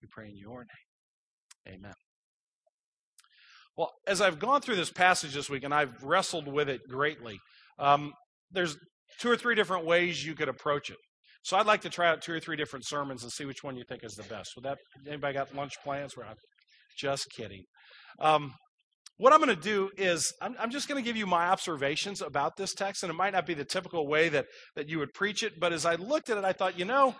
We 0.00 0.08
pray 0.10 0.28
in 0.30 0.36
your 0.36 0.60
name. 0.60 1.74
Amen. 1.76 1.94
Well, 3.76 3.92
as 4.06 4.20
I've 4.20 4.38
gone 4.38 4.60
through 4.60 4.76
this 4.76 4.90
passage 4.90 5.34
this 5.34 5.48
week 5.48 5.62
and 5.62 5.72
I've 5.72 6.02
wrestled 6.02 6.48
with 6.48 6.68
it 6.68 6.80
greatly, 6.88 7.38
um, 7.78 8.12
there's 8.52 8.76
two 9.20 9.30
or 9.30 9.36
three 9.36 9.54
different 9.54 9.84
ways 9.84 10.24
you 10.24 10.34
could 10.34 10.48
approach 10.48 10.90
it. 10.90 10.98
So 11.44 11.56
I'd 11.56 11.66
like 11.66 11.80
to 11.82 11.90
try 11.90 12.08
out 12.08 12.22
two 12.22 12.32
or 12.32 12.40
three 12.40 12.56
different 12.56 12.86
sermons 12.86 13.22
and 13.22 13.32
see 13.32 13.44
which 13.44 13.64
one 13.64 13.76
you 13.76 13.84
think 13.88 14.04
is 14.04 14.14
the 14.14 14.22
best. 14.24 14.52
Would 14.56 14.64
that 14.64 14.78
anybody 15.06 15.34
got 15.34 15.54
lunch 15.54 15.74
plans? 15.82 16.16
We're 16.16 16.24
just 16.96 17.26
kidding. 17.36 17.64
Um, 18.20 18.52
what 19.16 19.32
I'm 19.32 19.40
going 19.40 19.54
to 19.54 19.60
do 19.60 19.90
is 19.96 20.32
I'm, 20.40 20.54
I'm 20.58 20.70
just 20.70 20.88
going 20.88 21.02
to 21.02 21.06
give 21.06 21.16
you 21.16 21.26
my 21.26 21.46
observations 21.46 22.22
about 22.22 22.56
this 22.56 22.74
text, 22.74 23.02
and 23.02 23.10
it 23.10 23.14
might 23.14 23.32
not 23.32 23.46
be 23.46 23.54
the 23.54 23.64
typical 23.64 24.06
way 24.06 24.28
that 24.28 24.46
that 24.76 24.88
you 24.88 24.98
would 24.98 25.12
preach 25.14 25.42
it, 25.42 25.54
but 25.60 25.72
as 25.72 25.84
I 25.84 25.96
looked 25.96 26.30
at 26.30 26.38
it, 26.38 26.44
I 26.44 26.52
thought, 26.52 26.78
you 26.78 26.84
know, 26.84 27.14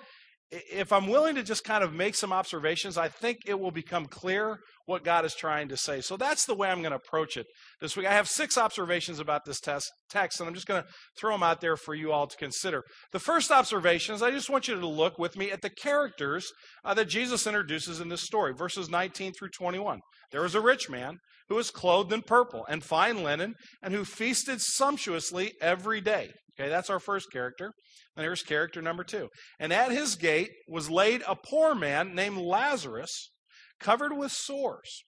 if 0.52 0.92
I'm 0.92 1.06
willing 1.06 1.34
to 1.36 1.42
just 1.42 1.64
kind 1.64 1.82
of 1.82 1.94
make 1.94 2.14
some 2.14 2.32
observations, 2.32 2.98
I 2.98 3.08
think 3.08 3.38
it 3.46 3.58
will 3.58 3.70
become 3.70 4.04
clear 4.04 4.58
what 4.84 5.02
God 5.02 5.24
is 5.24 5.34
trying 5.34 5.68
to 5.68 5.78
say. 5.78 6.02
So 6.02 6.18
that's 6.18 6.44
the 6.44 6.54
way 6.54 6.68
I'm 6.68 6.82
going 6.82 6.90
to 6.90 6.96
approach 6.96 7.38
it 7.38 7.46
this 7.80 7.96
week. 7.96 8.06
I 8.06 8.12
have 8.12 8.28
six 8.28 8.58
observations 8.58 9.18
about 9.18 9.46
this 9.46 9.60
test, 9.60 9.90
text, 10.10 10.40
and 10.40 10.48
I'm 10.48 10.54
just 10.54 10.66
going 10.66 10.82
to 10.82 10.88
throw 11.18 11.32
them 11.32 11.42
out 11.42 11.62
there 11.62 11.76
for 11.76 11.94
you 11.94 12.12
all 12.12 12.26
to 12.26 12.36
consider. 12.36 12.82
The 13.12 13.18
first 13.18 13.50
observation 13.50 14.14
is 14.14 14.22
I 14.22 14.30
just 14.30 14.50
want 14.50 14.68
you 14.68 14.78
to 14.78 14.86
look 14.86 15.18
with 15.18 15.38
me 15.38 15.50
at 15.50 15.62
the 15.62 15.70
characters 15.70 16.46
uh, 16.84 16.92
that 16.94 17.08
Jesus 17.08 17.46
introduces 17.46 18.00
in 18.00 18.10
this 18.10 18.22
story, 18.22 18.52
verses 18.52 18.90
19 18.90 19.32
through 19.32 19.50
21. 19.56 20.00
There 20.32 20.42
was 20.42 20.54
a 20.54 20.60
rich 20.60 20.90
man 20.90 21.18
who 21.52 21.56
was 21.56 21.70
clothed 21.70 22.14
in 22.14 22.22
purple 22.22 22.64
and 22.66 22.82
fine 22.82 23.22
linen 23.22 23.52
and 23.82 23.92
who 23.92 24.06
feasted 24.06 24.58
sumptuously 24.58 25.52
every 25.60 26.00
day. 26.00 26.30
Okay, 26.58 26.70
that's 26.70 26.88
our 26.88 26.98
first 26.98 27.30
character. 27.30 27.72
And 28.16 28.24
here's 28.24 28.42
character 28.42 28.80
number 28.80 29.04
two. 29.04 29.28
And 29.60 29.70
at 29.70 29.92
his 29.92 30.14
gate 30.16 30.48
was 30.66 30.88
laid 30.88 31.22
a 31.28 31.36
poor 31.36 31.74
man 31.74 32.14
named 32.14 32.38
Lazarus, 32.38 33.30
covered 33.78 34.16
with 34.16 34.32
sores, 34.32 35.02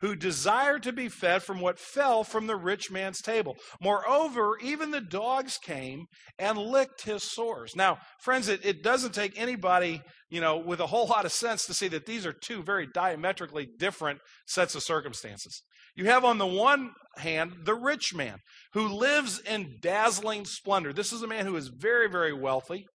who 0.00 0.14
desired 0.14 0.82
to 0.84 0.92
be 0.92 1.08
fed 1.08 1.42
from 1.42 1.60
what 1.60 1.78
fell 1.78 2.24
from 2.24 2.46
the 2.46 2.56
rich 2.56 2.90
man's 2.90 3.20
table. 3.20 3.56
Moreover, 3.80 4.56
even 4.62 4.90
the 4.90 5.00
dogs 5.00 5.58
came 5.58 6.06
and 6.38 6.58
licked 6.58 7.02
his 7.02 7.22
sores. 7.22 7.74
Now, 7.74 7.98
friends, 8.20 8.48
it, 8.48 8.64
it 8.64 8.82
doesn't 8.82 9.14
take 9.14 9.38
anybody, 9.38 10.02
you 10.30 10.40
know, 10.40 10.58
with 10.58 10.80
a 10.80 10.86
whole 10.86 11.06
lot 11.06 11.24
of 11.24 11.32
sense 11.32 11.66
to 11.66 11.74
see 11.74 11.88
that 11.88 12.06
these 12.06 12.26
are 12.26 12.32
two 12.32 12.62
very 12.62 12.86
diametrically 12.94 13.68
different 13.78 14.20
sets 14.46 14.74
of 14.74 14.82
circumstances. 14.82 15.62
You 15.96 16.04
have 16.04 16.24
on 16.24 16.38
the 16.38 16.46
one 16.46 16.92
hand 17.16 17.64
the 17.64 17.74
rich 17.74 18.14
man 18.14 18.38
who 18.72 18.86
lives 18.86 19.40
in 19.40 19.78
dazzling 19.80 20.44
splendor. 20.44 20.92
This 20.92 21.12
is 21.12 21.22
a 21.22 21.26
man 21.26 21.44
who 21.44 21.56
is 21.56 21.72
very, 21.76 22.08
very 22.08 22.32
wealthy, 22.32 22.86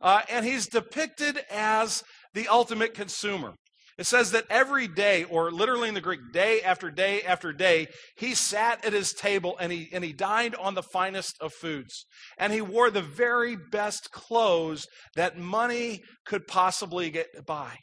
uh, 0.00 0.22
and 0.30 0.46
he's 0.46 0.68
depicted 0.68 1.40
as 1.50 2.04
the 2.32 2.46
ultimate 2.46 2.94
consumer. 2.94 3.54
It 3.96 4.06
says 4.06 4.32
that 4.32 4.46
every 4.50 4.88
day, 4.88 5.24
or 5.24 5.52
literally 5.52 5.88
in 5.88 5.94
the 5.94 6.00
Greek, 6.00 6.20
day 6.32 6.60
after 6.62 6.90
day 6.90 7.22
after 7.22 7.52
day, 7.52 7.86
he 8.16 8.34
sat 8.34 8.84
at 8.84 8.92
his 8.92 9.12
table 9.12 9.56
and 9.60 9.70
he, 9.70 9.88
and 9.92 10.02
he 10.02 10.12
dined 10.12 10.56
on 10.56 10.74
the 10.74 10.82
finest 10.82 11.36
of 11.40 11.52
foods. 11.52 12.04
And 12.36 12.52
he 12.52 12.60
wore 12.60 12.90
the 12.90 13.02
very 13.02 13.56
best 13.56 14.10
clothes 14.10 14.86
that 15.14 15.38
money 15.38 16.00
could 16.26 16.46
possibly 16.48 17.10
get 17.10 17.46
by. 17.46 17.76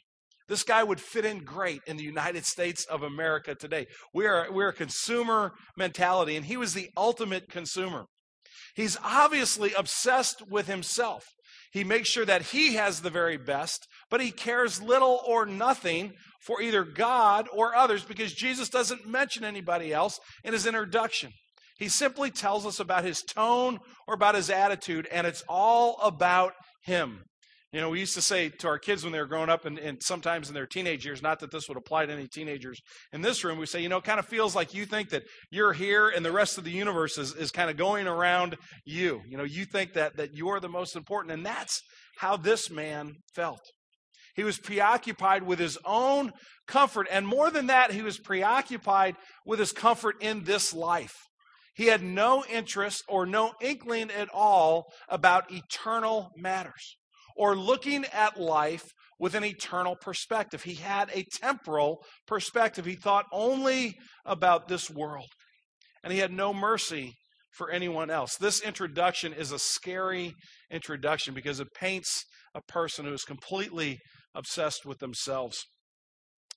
This 0.48 0.64
guy 0.64 0.82
would 0.82 1.00
fit 1.00 1.24
in 1.24 1.44
great 1.44 1.80
in 1.86 1.96
the 1.96 2.04
United 2.04 2.44
States 2.44 2.84
of 2.84 3.02
America 3.02 3.54
today. 3.54 3.86
We 4.12 4.26
are, 4.26 4.52
we're 4.52 4.68
a 4.68 4.74
consumer 4.74 5.52
mentality, 5.78 6.36
and 6.36 6.44
he 6.44 6.58
was 6.58 6.74
the 6.74 6.90
ultimate 6.94 7.48
consumer. 7.48 8.04
He's 8.74 8.98
obviously 9.02 9.72
obsessed 9.72 10.42
with 10.50 10.66
himself. 10.66 11.24
He 11.72 11.84
makes 11.84 12.08
sure 12.08 12.26
that 12.26 12.42
he 12.42 12.74
has 12.74 13.00
the 13.00 13.10
very 13.10 13.38
best, 13.38 13.88
but 14.10 14.20
he 14.20 14.30
cares 14.30 14.82
little 14.82 15.20
or 15.26 15.46
nothing 15.46 16.12
for 16.42 16.60
either 16.60 16.84
God 16.84 17.48
or 17.50 17.74
others 17.74 18.04
because 18.04 18.34
Jesus 18.34 18.68
doesn't 18.68 19.08
mention 19.08 19.42
anybody 19.42 19.92
else 19.92 20.20
in 20.44 20.52
his 20.52 20.66
introduction. 20.66 21.32
He 21.78 21.88
simply 21.88 22.30
tells 22.30 22.66
us 22.66 22.78
about 22.78 23.04
his 23.04 23.22
tone 23.22 23.78
or 24.06 24.14
about 24.14 24.34
his 24.34 24.50
attitude, 24.50 25.08
and 25.10 25.26
it's 25.26 25.42
all 25.48 25.98
about 26.02 26.52
him. 26.84 27.24
You 27.72 27.80
know, 27.80 27.88
we 27.88 28.00
used 28.00 28.14
to 28.14 28.22
say 28.22 28.50
to 28.50 28.68
our 28.68 28.78
kids 28.78 29.02
when 29.02 29.14
they 29.14 29.18
were 29.18 29.26
growing 29.26 29.48
up 29.48 29.64
and, 29.64 29.78
and, 29.78 30.02
sometimes 30.02 30.48
in 30.48 30.54
their 30.54 30.66
teenage 30.66 31.06
years, 31.06 31.22
not 31.22 31.40
that 31.40 31.50
this 31.50 31.68
would 31.68 31.78
apply 31.78 32.04
to 32.04 32.12
any 32.12 32.28
teenagers 32.28 32.82
in 33.14 33.22
this 33.22 33.44
room, 33.44 33.58
we 33.58 33.64
say, 33.64 33.80
you 33.80 33.88
know, 33.88 33.96
it 33.96 34.04
kind 34.04 34.18
of 34.18 34.26
feels 34.26 34.54
like 34.54 34.74
you 34.74 34.84
think 34.84 35.08
that 35.08 35.22
you're 35.50 35.72
here 35.72 36.10
and 36.10 36.22
the 36.22 36.32
rest 36.32 36.58
of 36.58 36.64
the 36.64 36.70
universe 36.70 37.16
is, 37.16 37.34
is 37.34 37.50
kind 37.50 37.70
of 37.70 37.78
going 37.78 38.06
around 38.06 38.56
you. 38.84 39.22
You 39.26 39.38
know, 39.38 39.44
you 39.44 39.64
think 39.64 39.94
that, 39.94 40.18
that 40.18 40.34
you're 40.34 40.60
the 40.60 40.68
most 40.68 40.96
important. 40.96 41.32
And 41.32 41.46
that's 41.46 41.80
how 42.18 42.36
this 42.36 42.70
man 42.70 43.14
felt. 43.34 43.62
He 44.34 44.44
was 44.44 44.58
preoccupied 44.58 45.42
with 45.42 45.58
his 45.58 45.78
own 45.86 46.32
comfort. 46.68 47.06
And 47.10 47.26
more 47.26 47.50
than 47.50 47.68
that, 47.68 47.92
he 47.92 48.02
was 48.02 48.18
preoccupied 48.18 49.14
with 49.46 49.58
his 49.58 49.72
comfort 49.72 50.16
in 50.20 50.44
this 50.44 50.74
life. 50.74 51.14
He 51.74 51.86
had 51.86 52.02
no 52.02 52.44
interest 52.50 53.02
or 53.08 53.24
no 53.24 53.52
inkling 53.62 54.10
at 54.10 54.28
all 54.28 54.92
about 55.08 55.50
eternal 55.50 56.28
matters 56.36 56.98
or 57.36 57.56
looking 57.56 58.04
at 58.12 58.40
life 58.40 58.84
with 59.18 59.34
an 59.34 59.44
eternal 59.44 59.96
perspective. 60.00 60.62
He 60.62 60.74
had 60.74 61.08
a 61.14 61.24
temporal 61.40 61.98
perspective. 62.26 62.84
He 62.84 62.96
thought 62.96 63.26
only 63.32 63.94
about 64.24 64.68
this 64.68 64.90
world, 64.90 65.28
and 66.02 66.12
he 66.12 66.18
had 66.18 66.32
no 66.32 66.52
mercy 66.52 67.14
for 67.52 67.70
anyone 67.70 68.10
else. 68.10 68.36
This 68.36 68.60
introduction 68.62 69.32
is 69.32 69.52
a 69.52 69.58
scary 69.58 70.34
introduction 70.70 71.34
because 71.34 71.60
it 71.60 71.68
paints 71.78 72.24
a 72.54 72.60
person 72.68 73.04
who 73.04 73.12
is 73.12 73.24
completely 73.24 73.98
obsessed 74.34 74.86
with 74.86 74.98
themselves. 74.98 75.62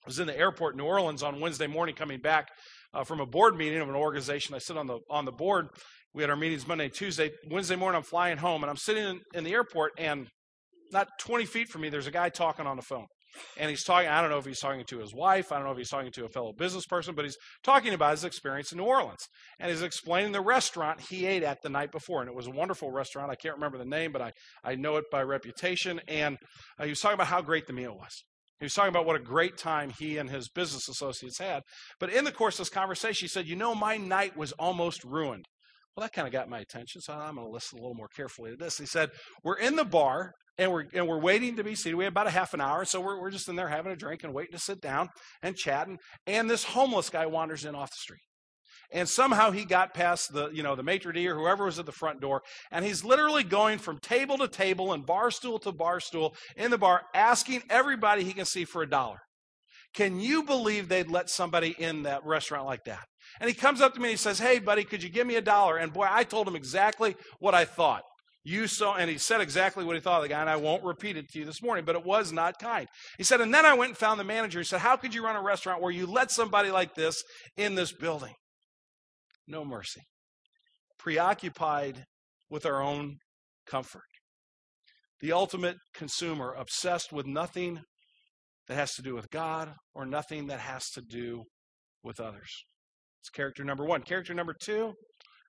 I 0.03 0.07
was 0.07 0.19
in 0.19 0.27
the 0.27 0.37
airport 0.37 0.73
in 0.73 0.77
New 0.77 0.85
Orleans 0.85 1.23
on 1.23 1.39
Wednesday 1.39 1.67
morning 1.67 1.95
coming 1.95 2.19
back 2.19 2.47
uh, 2.93 3.03
from 3.03 3.19
a 3.19 3.25
board 3.25 3.55
meeting 3.55 3.79
of 3.79 3.89
an 3.89 3.95
organization. 3.95 4.55
I 4.55 4.59
sit 4.59 4.77
on 4.77 4.87
the 4.87 4.99
on 5.09 5.25
the 5.25 5.31
board. 5.31 5.67
We 6.13 6.23
had 6.23 6.29
our 6.29 6.37
meetings 6.37 6.67
Monday 6.67 6.89
Tuesday. 6.89 7.31
Wednesday 7.51 7.75
morning, 7.75 7.97
I'm 7.97 8.03
flying 8.03 8.37
home, 8.37 8.63
and 8.63 8.69
I'm 8.69 8.77
sitting 8.77 9.03
in, 9.03 9.19
in 9.33 9.43
the 9.43 9.51
airport, 9.51 9.91
and 9.97 10.27
not 10.95 11.09
20 11.19 11.45
feet 11.45 11.67
from 11.67 11.81
me, 11.81 11.89
there's 11.89 12.07
a 12.07 12.11
guy 12.11 12.29
talking 12.29 12.65
on 12.65 12.77
the 12.77 12.81
phone. 12.81 13.05
And 13.57 13.69
he's 13.69 13.83
talking, 13.83 14.07
I 14.07 14.21
don't 14.21 14.29
know 14.29 14.37
if 14.37 14.45
he's 14.45 14.61
talking 14.61 14.85
to 14.85 14.99
his 14.99 15.13
wife, 15.13 15.51
I 15.51 15.57
don't 15.57 15.65
know 15.65 15.73
if 15.73 15.77
he's 15.77 15.89
talking 15.89 16.11
to 16.13 16.23
a 16.23 16.29
fellow 16.29 16.53
business 16.53 16.85
person, 16.85 17.15
but 17.15 17.25
he's 17.25 17.35
talking 17.63 17.93
about 17.93 18.11
his 18.11 18.23
experience 18.23 18.71
in 18.71 18.77
New 18.77 18.85
Orleans. 18.85 19.27
And 19.59 19.69
he's 19.69 19.81
explaining 19.81 20.31
the 20.31 20.39
restaurant 20.39 21.01
he 21.01 21.25
ate 21.25 21.43
at 21.43 21.61
the 21.61 21.69
night 21.69 21.91
before. 21.91 22.21
And 22.21 22.29
it 22.29 22.35
was 22.35 22.47
a 22.47 22.51
wonderful 22.51 22.91
restaurant. 22.91 23.29
I 23.29 23.35
can't 23.35 23.55
remember 23.55 23.77
the 23.77 23.85
name, 23.85 24.13
but 24.13 24.21
I, 24.21 24.31
I 24.63 24.75
know 24.75 24.95
it 24.95 25.03
by 25.11 25.21
reputation. 25.21 25.99
And 26.07 26.37
uh, 26.79 26.85
he 26.85 26.91
was 26.91 27.01
talking 27.01 27.15
about 27.15 27.27
how 27.27 27.41
great 27.41 27.67
the 27.67 27.73
meal 27.73 27.97
was. 27.97 28.23
He 28.59 28.65
was 28.65 28.73
talking 28.73 28.89
about 28.89 29.05
what 29.05 29.17
a 29.17 29.23
great 29.23 29.57
time 29.57 29.91
he 29.99 30.17
and 30.17 30.29
his 30.29 30.47
business 30.47 30.87
associates 30.87 31.39
had. 31.39 31.63
But 31.99 32.13
in 32.13 32.23
the 32.23 32.31
course 32.31 32.55
of 32.55 32.59
this 32.59 32.69
conversation, 32.69 33.25
he 33.25 33.27
said, 33.27 33.47
You 33.47 33.57
know, 33.57 33.75
my 33.75 33.97
night 33.97 34.37
was 34.37 34.53
almost 34.53 35.03
ruined. 35.03 35.45
Well, 35.95 36.03
that 36.03 36.13
kind 36.13 36.27
of 36.27 36.33
got 36.33 36.49
my 36.49 36.59
attention, 36.59 37.01
so 37.01 37.13
I'm 37.13 37.35
going 37.35 37.47
to 37.47 37.53
listen 37.53 37.79
a 37.79 37.81
little 37.81 37.95
more 37.95 38.09
carefully 38.09 38.51
to 38.51 38.57
this. 38.57 38.77
He 38.77 38.85
said, 38.85 39.11
We're 39.43 39.57
in 39.57 39.77
the 39.77 39.85
bar, 39.85 40.33
and 40.57 40.71
we're 40.71 40.85
and 40.93 41.07
we're 41.07 41.21
waiting 41.21 41.55
to 41.55 41.63
be 41.63 41.75
seated. 41.75 41.95
We 41.95 42.03
have 42.03 42.13
about 42.13 42.27
a 42.27 42.31
half 42.31 42.53
an 42.53 42.59
hour, 42.59 42.83
so 42.83 42.99
we're 42.99 43.19
we're 43.19 43.31
just 43.31 43.47
in 43.47 43.55
there 43.55 43.69
having 43.69 43.93
a 43.93 43.95
drink 43.95 44.23
and 44.23 44.33
waiting 44.33 44.53
to 44.53 44.59
sit 44.59 44.81
down 44.81 45.09
and 45.41 45.55
chatting. 45.55 45.97
And 46.27 46.49
this 46.49 46.65
homeless 46.65 47.09
guy 47.09 47.25
wanders 47.27 47.63
in 47.63 47.75
off 47.75 47.91
the 47.91 47.97
street. 47.97 48.21
And 48.91 49.07
somehow 49.07 49.51
he 49.51 49.65
got 49.65 49.93
past 49.93 50.31
the, 50.31 50.49
you 50.51 50.61
know, 50.61 50.75
the 50.75 50.83
maitre 50.83 51.11
d' 51.11 51.25
or 51.25 51.35
whoever 51.35 51.65
was 51.65 51.79
at 51.79 51.85
the 51.85 51.91
front 51.91 52.21
door, 52.21 52.41
and 52.71 52.83
he's 52.85 53.03
literally 53.03 53.43
going 53.43 53.79
from 53.79 53.97
table 53.99 54.37
to 54.37 54.47
table 54.47 54.93
and 54.93 55.05
bar 55.05 55.31
stool 55.31 55.59
to 55.59 55.71
bar 55.71 55.99
stool 55.99 56.35
in 56.55 56.71
the 56.71 56.77
bar, 56.77 57.03
asking 57.13 57.63
everybody 57.69 58.23
he 58.23 58.33
can 58.33 58.45
see 58.45 58.65
for 58.65 58.83
a 58.83 58.89
dollar. 58.89 59.19
Can 59.95 60.19
you 60.19 60.43
believe 60.43 60.89
they'd 60.89 61.09
let 61.09 61.29
somebody 61.29 61.75
in 61.79 62.03
that 62.03 62.25
restaurant 62.25 62.65
like 62.65 62.83
that? 62.85 63.05
And 63.39 63.49
he 63.49 63.55
comes 63.55 63.81
up 63.81 63.93
to 63.93 63.99
me 63.99 64.07
and 64.07 64.11
he 64.11 64.17
says, 64.17 64.39
Hey, 64.39 64.59
buddy, 64.59 64.83
could 64.83 65.01
you 65.01 65.09
give 65.09 65.25
me 65.25 65.35
a 65.35 65.41
dollar? 65.41 65.77
And 65.77 65.93
boy, 65.93 66.07
I 66.09 66.23
told 66.23 66.47
him 66.47 66.55
exactly 66.55 67.15
what 67.39 67.55
I 67.55 67.65
thought. 67.65 68.03
You 68.43 68.67
saw, 68.67 68.95
and 68.95 69.09
he 69.09 69.17
said 69.17 69.41
exactly 69.41 69.83
what 69.83 69.95
he 69.95 70.01
thought 70.01 70.17
of 70.17 70.23
the 70.23 70.29
guy, 70.29 70.39
and 70.39 70.49
I 70.49 70.57
won't 70.57 70.83
repeat 70.83 71.17
it 71.17 71.29
to 71.29 71.39
you 71.39 71.45
this 71.45 71.63
morning, 71.63 71.83
but 71.83 71.95
it 71.95 72.05
was 72.05 72.31
not 72.31 72.59
kind. 72.59 72.87
He 73.17 73.23
said, 73.23 73.41
and 73.41 73.51
then 73.51 73.65
I 73.65 73.73
went 73.73 73.89
and 73.89 73.97
found 73.97 74.19
the 74.19 74.23
manager. 74.23 74.59
He 74.59 74.65
said, 74.65 74.81
How 74.81 74.97
could 74.97 75.15
you 75.15 75.23
run 75.23 75.35
a 75.35 75.41
restaurant 75.41 75.81
where 75.81 75.91
you 75.91 76.05
let 76.05 76.29
somebody 76.29 76.69
like 76.69 76.93
this 76.93 77.23
in 77.57 77.73
this 77.73 77.91
building? 77.91 78.33
No 79.47 79.65
mercy. 79.65 80.01
Preoccupied 80.99 82.03
with 82.49 82.65
our 82.65 82.81
own 82.83 83.17
comfort. 83.65 84.03
The 85.21 85.31
ultimate 85.31 85.77
consumer, 85.95 86.53
obsessed 86.53 87.11
with 87.11 87.25
nothing 87.25 87.79
that 88.67 88.75
has 88.75 88.93
to 88.95 89.01
do 89.01 89.15
with 89.15 89.29
God 89.29 89.73
or 89.93 90.05
nothing 90.05 90.47
that 90.47 90.59
has 90.59 90.89
to 90.91 91.01
do 91.01 91.43
with 92.03 92.19
others. 92.19 92.65
It's 93.21 93.29
character 93.29 93.63
number 93.63 93.85
one. 93.85 94.01
Character 94.01 94.33
number 94.33 94.55
two 94.59 94.93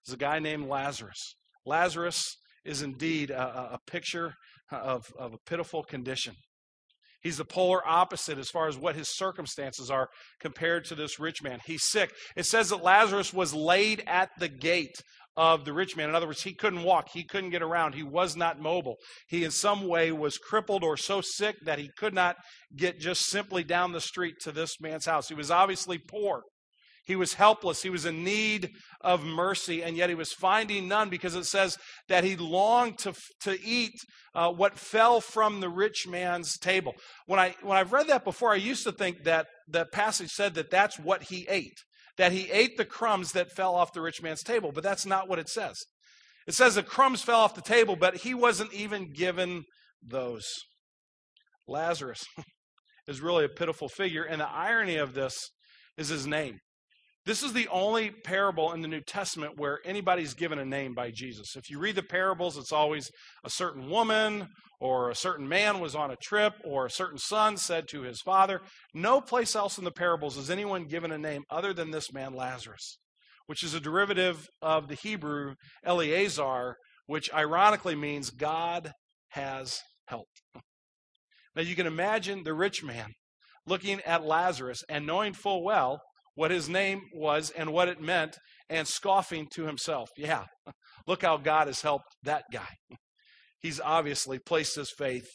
is 0.06 0.14
a 0.14 0.18
guy 0.18 0.38
named 0.38 0.68
Lazarus. 0.68 1.34
Lazarus 1.64 2.36
is 2.64 2.82
indeed 2.82 3.30
a, 3.30 3.74
a 3.74 3.78
picture 3.86 4.34
of, 4.70 5.06
of 5.18 5.34
a 5.34 5.38
pitiful 5.46 5.82
condition. 5.82 6.34
He's 7.22 7.38
the 7.38 7.44
polar 7.44 7.86
opposite 7.86 8.38
as 8.38 8.50
far 8.50 8.68
as 8.68 8.76
what 8.76 8.94
his 8.94 9.08
circumstances 9.08 9.90
are 9.90 10.08
compared 10.40 10.84
to 10.86 10.94
this 10.94 11.18
rich 11.18 11.42
man. 11.42 11.58
He's 11.66 11.82
sick. 11.82 12.12
It 12.36 12.46
says 12.46 12.68
that 12.70 12.84
Lazarus 12.84 13.32
was 13.32 13.52
laid 13.52 14.02
at 14.06 14.30
the 14.38 14.48
gate 14.48 14.94
of 15.36 15.64
the 15.64 15.72
rich 15.72 15.96
man. 15.96 16.08
In 16.08 16.14
other 16.14 16.26
words, 16.26 16.42
he 16.42 16.54
couldn't 16.54 16.82
walk, 16.82 17.08
he 17.12 17.24
couldn't 17.24 17.50
get 17.50 17.62
around, 17.62 17.94
he 17.94 18.02
was 18.02 18.36
not 18.36 18.60
mobile. 18.60 18.96
He, 19.28 19.44
in 19.44 19.50
some 19.50 19.86
way, 19.86 20.12
was 20.12 20.38
crippled 20.38 20.82
or 20.82 20.96
so 20.96 21.20
sick 21.20 21.56
that 21.64 21.78
he 21.78 21.90
could 21.98 22.14
not 22.14 22.36
get 22.74 22.98
just 22.98 23.26
simply 23.26 23.64
down 23.64 23.92
the 23.92 24.00
street 24.00 24.36
to 24.42 24.52
this 24.52 24.80
man's 24.80 25.06
house. 25.06 25.28
He 25.28 25.34
was 25.34 25.50
obviously 25.50 25.98
poor. 25.98 26.42
He 27.06 27.14
was 27.14 27.34
helpless. 27.34 27.82
He 27.82 27.90
was 27.90 28.04
in 28.04 28.24
need 28.24 28.70
of 29.00 29.24
mercy, 29.24 29.82
and 29.82 29.96
yet 29.96 30.08
he 30.08 30.16
was 30.16 30.32
finding 30.32 30.88
none 30.88 31.08
because 31.08 31.36
it 31.36 31.44
says 31.44 31.78
that 32.08 32.24
he 32.24 32.34
longed 32.36 32.98
to, 32.98 33.14
to 33.42 33.56
eat 33.62 33.94
uh, 34.34 34.50
what 34.50 34.76
fell 34.76 35.20
from 35.20 35.60
the 35.60 35.68
rich 35.68 36.06
man's 36.08 36.58
table. 36.58 36.94
When, 37.26 37.38
I, 37.38 37.54
when 37.62 37.78
I've 37.78 37.92
read 37.92 38.08
that 38.08 38.24
before, 38.24 38.52
I 38.52 38.56
used 38.56 38.82
to 38.84 38.92
think 38.92 39.22
that 39.22 39.46
the 39.68 39.86
passage 39.86 40.30
said 40.30 40.54
that 40.54 40.70
that's 40.70 40.98
what 40.98 41.24
he 41.24 41.46
ate, 41.48 41.78
that 42.16 42.32
he 42.32 42.50
ate 42.50 42.76
the 42.76 42.84
crumbs 42.84 43.32
that 43.32 43.52
fell 43.52 43.74
off 43.74 43.92
the 43.92 44.00
rich 44.00 44.22
man's 44.22 44.42
table, 44.42 44.72
but 44.72 44.82
that's 44.82 45.06
not 45.06 45.28
what 45.28 45.38
it 45.38 45.48
says. 45.48 45.76
It 46.46 46.54
says 46.54 46.74
the 46.74 46.82
crumbs 46.82 47.22
fell 47.22 47.40
off 47.40 47.54
the 47.54 47.60
table, 47.60 47.96
but 47.96 48.18
he 48.18 48.32
wasn't 48.32 48.72
even 48.72 49.12
given 49.12 49.64
those. 50.02 50.46
Lazarus 51.66 52.24
is 53.08 53.20
really 53.20 53.44
a 53.44 53.48
pitiful 53.48 53.88
figure, 53.88 54.22
and 54.22 54.40
the 54.40 54.48
irony 54.48 54.96
of 54.96 55.14
this 55.14 55.34
is 55.96 56.08
his 56.08 56.26
name. 56.26 56.60
This 57.26 57.42
is 57.42 57.52
the 57.52 57.66
only 57.72 58.12
parable 58.12 58.72
in 58.72 58.82
the 58.82 58.88
New 58.88 59.00
Testament 59.00 59.58
where 59.58 59.80
anybody's 59.84 60.34
given 60.34 60.60
a 60.60 60.64
name 60.64 60.94
by 60.94 61.10
Jesus. 61.10 61.56
If 61.56 61.68
you 61.68 61.80
read 61.80 61.96
the 61.96 62.04
parables, 62.04 62.56
it's 62.56 62.70
always 62.70 63.10
a 63.42 63.50
certain 63.50 63.90
woman 63.90 64.46
or 64.80 65.10
a 65.10 65.16
certain 65.16 65.48
man 65.48 65.80
was 65.80 65.96
on 65.96 66.12
a 66.12 66.16
trip 66.22 66.52
or 66.62 66.86
a 66.86 66.90
certain 66.90 67.18
son 67.18 67.56
said 67.56 67.88
to 67.88 68.02
his 68.02 68.20
father. 68.20 68.60
No 68.94 69.20
place 69.20 69.56
else 69.56 69.76
in 69.76 69.82
the 69.82 69.90
parables 69.90 70.36
is 70.36 70.50
anyone 70.50 70.86
given 70.86 71.10
a 71.10 71.18
name 71.18 71.42
other 71.50 71.72
than 71.74 71.90
this 71.90 72.12
man, 72.12 72.32
Lazarus, 72.32 72.96
which 73.46 73.64
is 73.64 73.74
a 73.74 73.80
derivative 73.80 74.46
of 74.62 74.86
the 74.86 74.94
Hebrew 74.94 75.54
Eleazar, 75.84 76.76
which 77.06 77.28
ironically 77.34 77.96
means 77.96 78.30
God 78.30 78.92
has 79.30 79.80
helped. 80.06 80.42
Now 81.56 81.62
you 81.62 81.74
can 81.74 81.88
imagine 81.88 82.44
the 82.44 82.54
rich 82.54 82.84
man 82.84 83.08
looking 83.66 84.00
at 84.02 84.24
Lazarus 84.24 84.84
and 84.88 85.04
knowing 85.04 85.32
full 85.32 85.64
well 85.64 85.98
what 86.36 86.52
his 86.52 86.68
name 86.68 87.00
was 87.12 87.50
and 87.50 87.72
what 87.72 87.88
it 87.88 88.00
meant 88.00 88.38
and 88.68 88.86
scoffing 88.86 89.48
to 89.54 89.66
himself. 89.66 90.10
Yeah, 90.16 90.44
look 91.08 91.22
how 91.22 91.38
God 91.38 91.66
has 91.66 91.80
helped 91.80 92.14
that 92.22 92.44
guy. 92.52 92.68
He's 93.60 93.80
obviously 93.80 94.38
placed 94.38 94.76
his 94.76 94.92
faith 94.96 95.26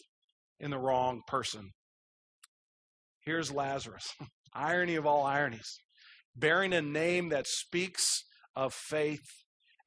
in 0.60 0.72
the 0.72 0.78
wrong 0.78 1.22
person. 1.28 1.72
Here's 3.26 3.52
Lazarus. 3.52 4.14
Irony 4.54 4.96
of 4.96 5.06
all 5.06 5.26
ironies. 5.26 5.80
Bearing 6.36 6.72
a 6.72 6.82
name 6.82 7.30
that 7.30 7.48
speaks 7.48 8.24
of 8.56 8.74
faith 8.74 9.26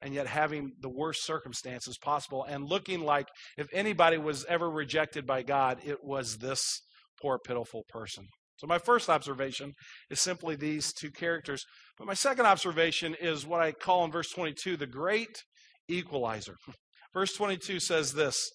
and 0.01 0.13
yet 0.13 0.27
having 0.27 0.71
the 0.81 0.89
worst 0.89 1.25
circumstances 1.25 1.97
possible 1.97 2.43
and 2.43 2.69
looking 2.69 3.01
like 3.01 3.27
if 3.57 3.67
anybody 3.73 4.17
was 4.17 4.45
ever 4.45 4.69
rejected 4.69 5.25
by 5.25 5.41
God, 5.41 5.79
it 5.83 6.03
was 6.03 6.37
this 6.37 6.81
poor, 7.21 7.39
pitiful 7.39 7.83
person. 7.89 8.25
So, 8.57 8.67
my 8.67 8.77
first 8.77 9.09
observation 9.09 9.73
is 10.09 10.21
simply 10.21 10.55
these 10.55 10.93
two 10.93 11.11
characters. 11.11 11.65
But 11.97 12.07
my 12.07 12.13
second 12.13 12.45
observation 12.45 13.15
is 13.19 13.45
what 13.45 13.61
I 13.61 13.71
call 13.71 14.05
in 14.05 14.11
verse 14.11 14.31
22 14.31 14.77
the 14.77 14.87
great 14.87 15.43
equalizer. 15.87 16.55
Verse 17.13 17.33
22 17.33 17.79
says 17.79 18.11
this 18.11 18.51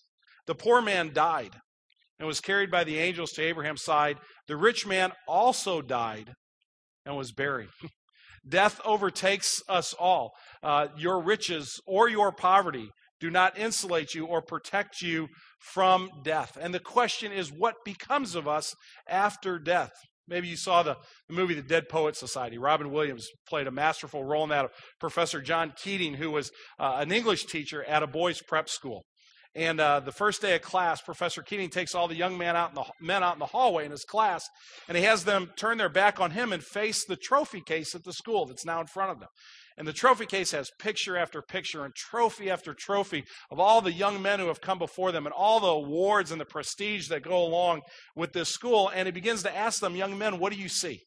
The 0.47 0.54
poor 0.54 0.83
man 0.83 1.12
died 1.14 1.54
and 2.19 2.26
was 2.26 2.40
carried 2.40 2.71
by 2.71 2.85
the 2.85 2.99
angels 2.99 3.33
to 3.33 3.42
Abraham's 3.42 3.83
side. 3.83 4.19
The 4.49 4.57
rich 4.57 4.87
man 4.87 5.12
also 5.26 5.80
died 5.80 6.35
and 7.07 7.16
was 7.16 7.33
buried. 7.33 7.71
Death 8.49 8.80
overtakes 8.85 9.62
us 9.69 9.95
all. 9.95 10.33
Uh, 10.62 10.88
your 10.97 11.23
riches 11.23 11.80
or 11.87 12.09
your 12.09 12.33
poverty 12.33 12.90
do 13.20 13.30
not 13.30 13.58
insulate 13.58 14.14
you 14.14 14.26
or 14.26 14.42
protect 14.42 15.02
you 15.02 15.28
from 15.58 16.10
death. 16.24 16.56
And 16.60 16.74
the 16.74 16.80
question 16.80 17.32
is, 17.32 17.52
what 17.52 17.76
becomes 17.84 18.34
of 18.34 18.48
us 18.48 18.74
after 19.08 19.58
death? 19.58 19.92
Maybe 20.26 20.48
you 20.48 20.56
saw 20.56 20.82
the, 20.82 20.96
the 21.28 21.34
movie 21.34 21.54
The 21.54 21.62
Dead 21.62 21.88
Poet 21.88 22.16
Society. 22.16 22.56
Robin 22.56 22.92
Williams 22.92 23.28
played 23.48 23.66
a 23.66 23.72
masterful 23.72 24.24
role 24.24 24.44
in 24.44 24.50
that 24.50 24.66
of 24.66 24.70
Professor 25.00 25.42
John 25.42 25.72
Keating, 25.76 26.14
who 26.14 26.30
was 26.30 26.50
uh, 26.78 26.96
an 26.98 27.10
English 27.10 27.46
teacher 27.46 27.82
at 27.84 28.02
a 28.02 28.06
boys' 28.06 28.40
prep 28.40 28.68
school. 28.68 29.04
And 29.56 29.80
uh, 29.80 29.98
the 29.98 30.12
first 30.12 30.40
day 30.40 30.54
of 30.54 30.62
class, 30.62 31.00
Professor 31.00 31.42
Keating 31.42 31.70
takes 31.70 31.96
all 31.96 32.06
the 32.06 32.14
young 32.14 32.38
men 32.38 32.54
out 32.54 32.70
in 32.70 32.76
the 32.76 32.84
men 33.00 33.24
out 33.24 33.34
in 33.34 33.40
the 33.40 33.46
hallway 33.46 33.84
in 33.84 33.90
his 33.90 34.04
class, 34.04 34.48
and 34.86 34.96
he 34.96 35.02
has 35.02 35.24
them 35.24 35.50
turn 35.56 35.78
their 35.78 35.88
back 35.88 36.20
on 36.20 36.30
him 36.30 36.52
and 36.52 36.62
face 36.62 37.04
the 37.04 37.16
trophy 37.16 37.60
case 37.60 37.96
at 37.96 38.04
the 38.04 38.12
school 38.12 38.46
that's 38.46 38.64
now 38.64 38.80
in 38.80 38.86
front 38.86 39.10
of 39.10 39.18
them. 39.18 39.28
And 39.76 39.86
the 39.86 39.92
trophy 39.92 40.26
case 40.26 40.52
has 40.52 40.70
picture 40.78 41.16
after 41.16 41.40
picture 41.42 41.84
and 41.84 41.94
trophy 41.94 42.50
after 42.50 42.74
trophy 42.74 43.24
of 43.50 43.58
all 43.58 43.80
the 43.80 43.92
young 43.92 44.20
men 44.20 44.38
who 44.38 44.48
have 44.48 44.60
come 44.60 44.78
before 44.78 45.12
them 45.12 45.26
and 45.26 45.32
all 45.32 45.60
the 45.60 45.68
awards 45.68 46.30
and 46.30 46.40
the 46.40 46.44
prestige 46.44 47.08
that 47.08 47.22
go 47.22 47.42
along 47.42 47.82
with 48.14 48.32
this 48.32 48.50
school. 48.50 48.90
And 48.94 49.06
he 49.06 49.12
begins 49.12 49.42
to 49.44 49.56
ask 49.56 49.80
them, 49.80 49.96
young 49.96 50.18
men, 50.18 50.38
what 50.38 50.52
do 50.52 50.58
you 50.58 50.68
see? 50.68 51.00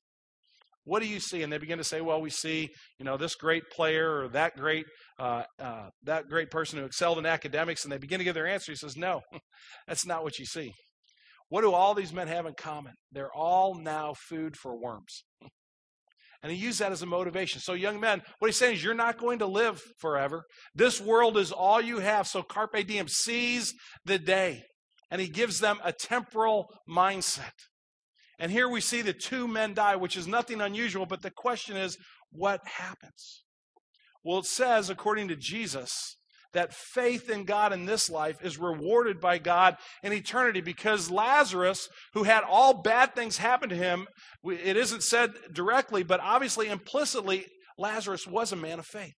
What 0.86 1.02
do 1.02 1.08
you 1.08 1.20
see? 1.20 1.44
And 1.44 1.54
they 1.54 1.58
begin 1.58 1.78
to 1.78 1.84
say, 1.84 2.02
well, 2.02 2.22
we 2.22 2.30
see, 2.30 2.70
you 3.00 3.06
know, 3.06 3.16
this 3.16 3.36
great 3.36 3.64
player 3.72 4.24
or 4.24 4.28
that 4.30 4.58
great, 4.58 4.86
uh, 5.18 5.44
uh, 5.60 5.90
that 6.04 6.28
great 6.28 6.52
person 6.52 6.80
who 6.80 6.86
excelled 6.86 7.18
in 7.18 7.26
academics. 7.26 7.84
And 7.84 7.92
they 7.92 7.98
begin 7.98 8.20
to 8.20 8.26
give 8.26 8.36
their 8.36 8.48
answer. 8.48 8.72
He 8.72 8.76
says, 8.76 8.98
no, 8.98 9.22
that's 9.88 10.06
not 10.06 10.24
what 10.24 10.40
you 10.40 10.46
see. 10.46 10.74
What 11.48 11.62
do 11.62 11.72
all 11.72 11.94
these 11.94 12.12
men 12.12 12.28
have 12.28 12.46
in 12.46 12.54
common? 12.58 12.94
They're 13.12 13.34
all 13.34 13.76
now 13.76 14.14
food 14.28 14.58
for 14.58 14.76
worms. 14.76 15.24
And 16.44 16.52
he 16.52 16.58
used 16.58 16.80
that 16.80 16.92
as 16.92 17.02
a 17.02 17.06
motivation. 17.06 17.62
So, 17.62 17.74
young 17.74 18.02
men, 18.02 18.22
what 18.40 18.50
he's 18.50 18.58
saying 18.58 18.76
is 18.76 18.84
you're 18.84 18.94
not 18.94 19.18
going 19.18 19.40
to 19.40 19.46
live 19.46 19.82
forever. 20.00 20.44
This 20.76 21.00
world 21.00 21.38
is 21.38 21.54
all 21.54 21.82
you 21.82 22.00
have. 22.00 22.28
So, 22.28 22.44
Carpe 22.44 22.86
Diem, 22.86 23.08
seize 23.08 23.74
the 24.06 24.20
day. 24.20 24.64
And 25.10 25.22
he 25.22 25.30
gives 25.30 25.60
them 25.60 25.80
a 25.84 25.94
temporal 25.94 26.68
mindset. 26.90 27.54
And 28.40 28.52
here 28.52 28.68
we 28.68 28.82
see 28.82 29.02
the 29.02 29.14
two 29.14 29.48
men 29.48 29.74
die, 29.74 29.96
which 29.96 30.18
is 30.18 30.28
nothing 30.28 30.60
unusual, 30.60 31.06
but 31.06 31.22
the 31.22 31.32
question 31.32 31.78
is, 31.78 31.98
what 32.30 32.60
happens? 32.66 33.44
Well, 34.24 34.40
it 34.40 34.46
says, 34.46 34.90
according 34.90 35.30
to 35.30 35.36
Jesus, 35.36 36.18
that 36.54 36.74
faith 36.74 37.30
in 37.30 37.46
God 37.46 37.74
in 37.74 37.86
this 37.86 38.10
life 38.10 38.38
is 38.44 38.58
rewarded 38.58 39.20
by 39.20 39.38
God 39.38 39.76
in 40.02 40.14
eternity 40.14 40.62
because 40.62 41.12
Lazarus, 41.12 41.88
who 42.14 42.24
had 42.24 42.44
all 42.44 42.82
bad 42.82 43.16
things 43.16 43.38
happen 43.38 43.70
to 43.70 43.76
him, 43.76 44.08
it 44.46 44.78
isn't 44.78 45.04
said 45.04 45.32
directly, 45.52 46.04
but 46.04 46.20
obviously 46.20 46.68
implicitly, 46.68 47.46
Lazarus 47.78 48.28
was 48.28 48.52
a 48.52 48.58
man 48.58 48.80
of 48.80 48.86
faith. 48.86 49.14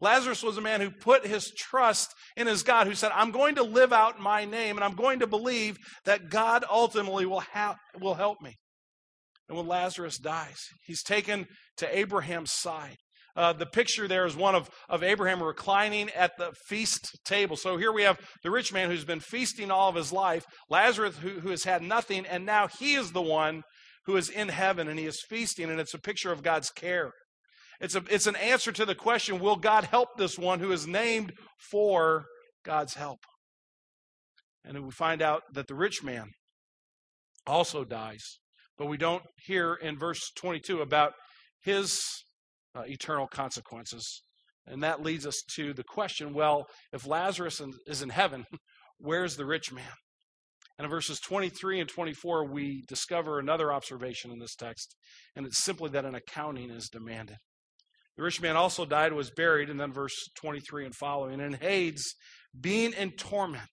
Lazarus 0.00 0.42
was 0.42 0.56
a 0.56 0.62
man 0.62 0.80
who 0.80 0.90
put 0.90 1.26
his 1.26 1.50
trust 1.50 2.14
in 2.36 2.46
his 2.46 2.62
God, 2.62 2.86
who 2.86 2.94
said, 2.94 3.10
I'm 3.14 3.32
going 3.32 3.56
to 3.56 3.62
live 3.62 3.92
out 3.92 4.20
my 4.20 4.44
name 4.44 4.76
and 4.76 4.84
I'm 4.84 4.94
going 4.94 5.20
to 5.20 5.26
believe 5.26 5.76
that 6.04 6.30
God 6.30 6.64
ultimately 6.70 7.26
will, 7.26 7.40
ha- 7.40 7.76
will 8.00 8.14
help 8.14 8.40
me. 8.40 8.56
And 9.48 9.56
when 9.56 9.66
Lazarus 9.66 10.18
dies, 10.18 10.60
he's 10.84 11.02
taken 11.02 11.46
to 11.78 11.98
Abraham's 11.98 12.52
side. 12.52 12.96
Uh, 13.36 13.52
the 13.52 13.66
picture 13.66 14.08
there 14.08 14.26
is 14.26 14.36
one 14.36 14.54
of, 14.54 14.68
of 14.88 15.02
Abraham 15.02 15.42
reclining 15.42 16.10
at 16.10 16.36
the 16.38 16.52
feast 16.66 17.18
table. 17.24 17.56
So 17.56 17.76
here 17.76 17.92
we 17.92 18.02
have 18.02 18.18
the 18.42 18.50
rich 18.50 18.72
man 18.72 18.90
who's 18.90 19.04
been 19.04 19.20
feasting 19.20 19.70
all 19.70 19.88
of 19.88 19.94
his 19.94 20.12
life, 20.12 20.44
Lazarus 20.68 21.18
who, 21.18 21.40
who 21.40 21.50
has 21.50 21.64
had 21.64 21.82
nothing, 21.82 22.26
and 22.26 22.44
now 22.44 22.68
he 22.78 22.94
is 22.94 23.12
the 23.12 23.22
one 23.22 23.62
who 24.06 24.16
is 24.16 24.28
in 24.28 24.48
heaven 24.48 24.88
and 24.88 24.98
he 24.98 25.06
is 25.06 25.22
feasting, 25.28 25.70
and 25.70 25.78
it's 25.78 25.94
a 25.94 26.00
picture 26.00 26.32
of 26.32 26.42
God's 26.42 26.70
care. 26.70 27.12
It's, 27.80 27.94
a, 27.94 28.02
it's 28.10 28.26
an 28.26 28.36
answer 28.36 28.72
to 28.72 28.84
the 28.84 28.94
question 28.94 29.38
Will 29.38 29.56
God 29.56 29.84
help 29.84 30.08
this 30.16 30.38
one 30.38 30.60
who 30.60 30.72
is 30.72 30.86
named 30.86 31.32
for 31.70 32.24
God's 32.64 32.94
help? 32.94 33.20
And 34.64 34.84
we 34.84 34.90
find 34.90 35.22
out 35.22 35.42
that 35.54 35.68
the 35.68 35.74
rich 35.74 36.02
man 36.02 36.30
also 37.46 37.84
dies. 37.84 38.38
But 38.76 38.86
we 38.86 38.96
don't 38.96 39.24
hear 39.46 39.74
in 39.74 39.98
verse 39.98 40.30
22 40.36 40.80
about 40.80 41.12
his 41.62 42.00
uh, 42.78 42.82
eternal 42.86 43.26
consequences. 43.26 44.22
And 44.66 44.82
that 44.82 45.02
leads 45.02 45.26
us 45.26 45.42
to 45.56 45.72
the 45.72 45.84
question 45.84 46.34
well, 46.34 46.66
if 46.92 47.06
Lazarus 47.06 47.60
is 47.86 48.02
in 48.02 48.10
heaven, 48.10 48.44
where's 48.98 49.36
the 49.36 49.46
rich 49.46 49.72
man? 49.72 49.92
And 50.78 50.84
in 50.84 50.90
verses 50.90 51.18
23 51.20 51.80
and 51.80 51.88
24, 51.88 52.52
we 52.52 52.84
discover 52.86 53.38
another 53.38 53.72
observation 53.72 54.30
in 54.30 54.38
this 54.38 54.54
text, 54.54 54.94
and 55.34 55.44
it's 55.44 55.64
simply 55.64 55.90
that 55.90 56.04
an 56.04 56.14
accounting 56.14 56.70
is 56.70 56.88
demanded. 56.88 57.36
The 58.16 58.22
rich 58.22 58.40
man 58.40 58.56
also 58.56 58.84
died, 58.84 59.12
was 59.12 59.30
buried, 59.30 59.70
and 59.70 59.80
then 59.80 59.92
verse 59.92 60.14
23 60.36 60.86
and 60.86 60.94
following. 60.94 61.40
And 61.40 61.56
Hades, 61.56 62.14
being 62.60 62.92
in 62.92 63.12
torment, 63.12 63.70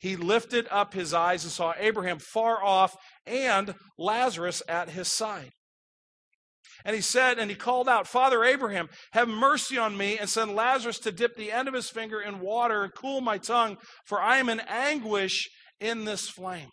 he 0.00 0.16
lifted 0.16 0.66
up 0.70 0.94
his 0.94 1.14
eyes 1.14 1.44
and 1.44 1.52
saw 1.52 1.74
Abraham 1.78 2.18
far 2.18 2.62
off 2.62 2.96
and 3.26 3.74
Lazarus 3.98 4.62
at 4.68 4.90
his 4.90 5.08
side. 5.08 5.52
And 6.84 6.96
he 6.96 7.02
said, 7.02 7.38
and 7.38 7.50
he 7.50 7.56
called 7.56 7.88
out, 7.88 8.06
Father 8.06 8.44
Abraham, 8.44 8.88
have 9.12 9.28
mercy 9.28 9.78
on 9.78 9.96
me 9.96 10.18
and 10.18 10.28
send 10.28 10.54
Lazarus 10.54 10.98
to 11.00 11.12
dip 11.12 11.36
the 11.36 11.52
end 11.52 11.68
of 11.68 11.74
his 11.74 11.90
finger 11.90 12.20
in 12.20 12.40
water 12.40 12.82
and 12.82 12.94
cool 12.94 13.20
my 13.20 13.38
tongue, 13.38 13.76
for 14.06 14.20
I 14.20 14.38
am 14.38 14.48
in 14.48 14.60
anguish 14.60 15.48
in 15.80 16.04
this 16.04 16.28
flame. 16.28 16.68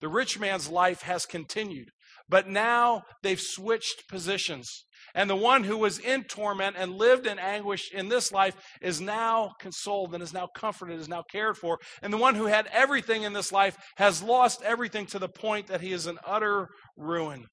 The 0.00 0.08
rich 0.08 0.38
man's 0.38 0.68
life 0.68 1.02
has 1.02 1.26
continued, 1.26 1.88
but 2.28 2.48
now 2.48 3.02
they've 3.22 3.40
switched 3.40 4.08
positions. 4.08 4.84
And 5.14 5.28
the 5.28 5.36
one 5.36 5.64
who 5.64 5.76
was 5.76 5.98
in 5.98 6.24
torment 6.24 6.76
and 6.78 6.92
lived 6.92 7.26
in 7.26 7.38
anguish 7.38 7.90
in 7.92 8.08
this 8.08 8.32
life 8.32 8.54
is 8.80 9.00
now 9.00 9.52
consoled 9.60 10.14
and 10.14 10.22
is 10.22 10.32
now 10.32 10.48
comforted, 10.54 11.00
is 11.00 11.08
now 11.08 11.22
cared 11.30 11.56
for. 11.56 11.78
And 12.02 12.12
the 12.12 12.18
one 12.18 12.34
who 12.34 12.46
had 12.46 12.68
everything 12.72 13.24
in 13.24 13.32
this 13.32 13.52
life 13.52 13.76
has 13.96 14.22
lost 14.22 14.62
everything 14.62 15.06
to 15.06 15.18
the 15.18 15.28
point 15.28 15.66
that 15.66 15.80
he 15.80 15.92
is 15.92 16.06
in 16.06 16.18
utter 16.24 16.68
ruin. 16.96 17.46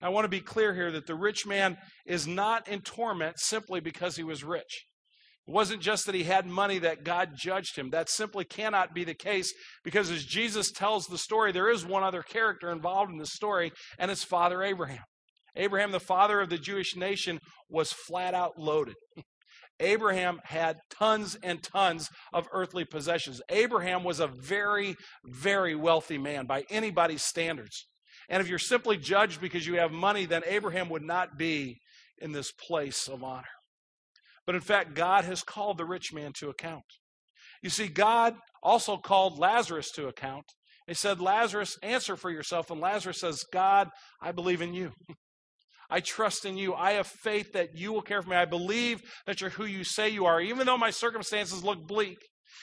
I 0.00 0.10
want 0.10 0.24
to 0.24 0.28
be 0.28 0.40
clear 0.40 0.74
here 0.74 0.92
that 0.92 1.06
the 1.06 1.14
rich 1.14 1.46
man 1.46 1.78
is 2.04 2.26
not 2.26 2.68
in 2.68 2.80
torment 2.82 3.38
simply 3.38 3.80
because 3.80 4.16
he 4.16 4.22
was 4.22 4.44
rich. 4.44 4.86
It 5.46 5.52
wasn't 5.52 5.80
just 5.80 6.06
that 6.06 6.14
he 6.14 6.24
had 6.24 6.46
money 6.46 6.78
that 6.80 7.04
God 7.04 7.30
judged 7.36 7.76
him. 7.76 7.90
That 7.90 8.08
simply 8.08 8.44
cannot 8.44 8.94
be 8.94 9.04
the 9.04 9.14
case 9.14 9.54
because 9.84 10.10
as 10.10 10.24
Jesus 10.24 10.72
tells 10.72 11.06
the 11.06 11.18
story, 11.18 11.52
there 11.52 11.70
is 11.70 11.86
one 11.86 12.02
other 12.02 12.22
character 12.22 12.70
involved 12.70 13.12
in 13.12 13.18
the 13.18 13.26
story, 13.26 13.72
and 13.98 14.10
it's 14.10 14.24
Father 14.24 14.62
Abraham. 14.62 15.04
Abraham, 15.54 15.92
the 15.92 16.00
father 16.00 16.40
of 16.40 16.50
the 16.50 16.58
Jewish 16.58 16.96
nation, 16.96 17.38
was 17.70 17.92
flat 17.92 18.34
out 18.34 18.58
loaded. 18.58 18.96
Abraham 19.80 20.40
had 20.44 20.78
tons 20.90 21.36
and 21.42 21.62
tons 21.62 22.08
of 22.32 22.48
earthly 22.52 22.84
possessions. 22.84 23.40
Abraham 23.50 24.04
was 24.04 24.20
a 24.20 24.26
very, 24.26 24.96
very 25.24 25.74
wealthy 25.74 26.18
man 26.18 26.46
by 26.46 26.64
anybody's 26.70 27.22
standards. 27.22 27.86
And 28.28 28.40
if 28.40 28.48
you're 28.48 28.58
simply 28.58 28.96
judged 28.96 29.40
because 29.40 29.66
you 29.66 29.78
have 29.78 29.92
money, 29.92 30.26
then 30.26 30.42
Abraham 30.46 30.88
would 30.90 31.02
not 31.02 31.38
be 31.38 31.80
in 32.18 32.32
this 32.32 32.52
place 32.52 33.08
of 33.08 33.22
honor. 33.22 33.44
But 34.46 34.54
in 34.54 34.60
fact, 34.60 34.94
God 34.94 35.24
has 35.24 35.42
called 35.42 35.78
the 35.78 35.84
rich 35.84 36.12
man 36.12 36.32
to 36.38 36.48
account. 36.48 36.84
You 37.62 37.70
see, 37.70 37.88
God 37.88 38.34
also 38.62 38.96
called 38.96 39.38
Lazarus 39.38 39.90
to 39.92 40.08
account. 40.08 40.44
He 40.86 40.94
said, 40.94 41.20
Lazarus, 41.20 41.76
answer 41.82 42.16
for 42.16 42.30
yourself. 42.30 42.70
And 42.70 42.80
Lazarus 42.80 43.20
says, 43.20 43.44
God, 43.52 43.88
I 44.22 44.32
believe 44.32 44.62
in 44.62 44.72
you. 44.72 44.92
I 45.90 46.00
trust 46.00 46.44
in 46.44 46.56
you. 46.56 46.74
I 46.74 46.92
have 46.92 47.06
faith 47.06 47.52
that 47.52 47.76
you 47.76 47.92
will 47.92 48.02
care 48.02 48.22
for 48.22 48.30
me. 48.30 48.36
I 48.36 48.44
believe 48.44 49.00
that 49.26 49.40
you're 49.40 49.50
who 49.50 49.64
you 49.64 49.84
say 49.84 50.08
you 50.08 50.26
are, 50.26 50.40
even 50.40 50.66
though 50.66 50.78
my 50.78 50.90
circumstances 50.90 51.64
look 51.64 51.86
bleak. 51.86 52.18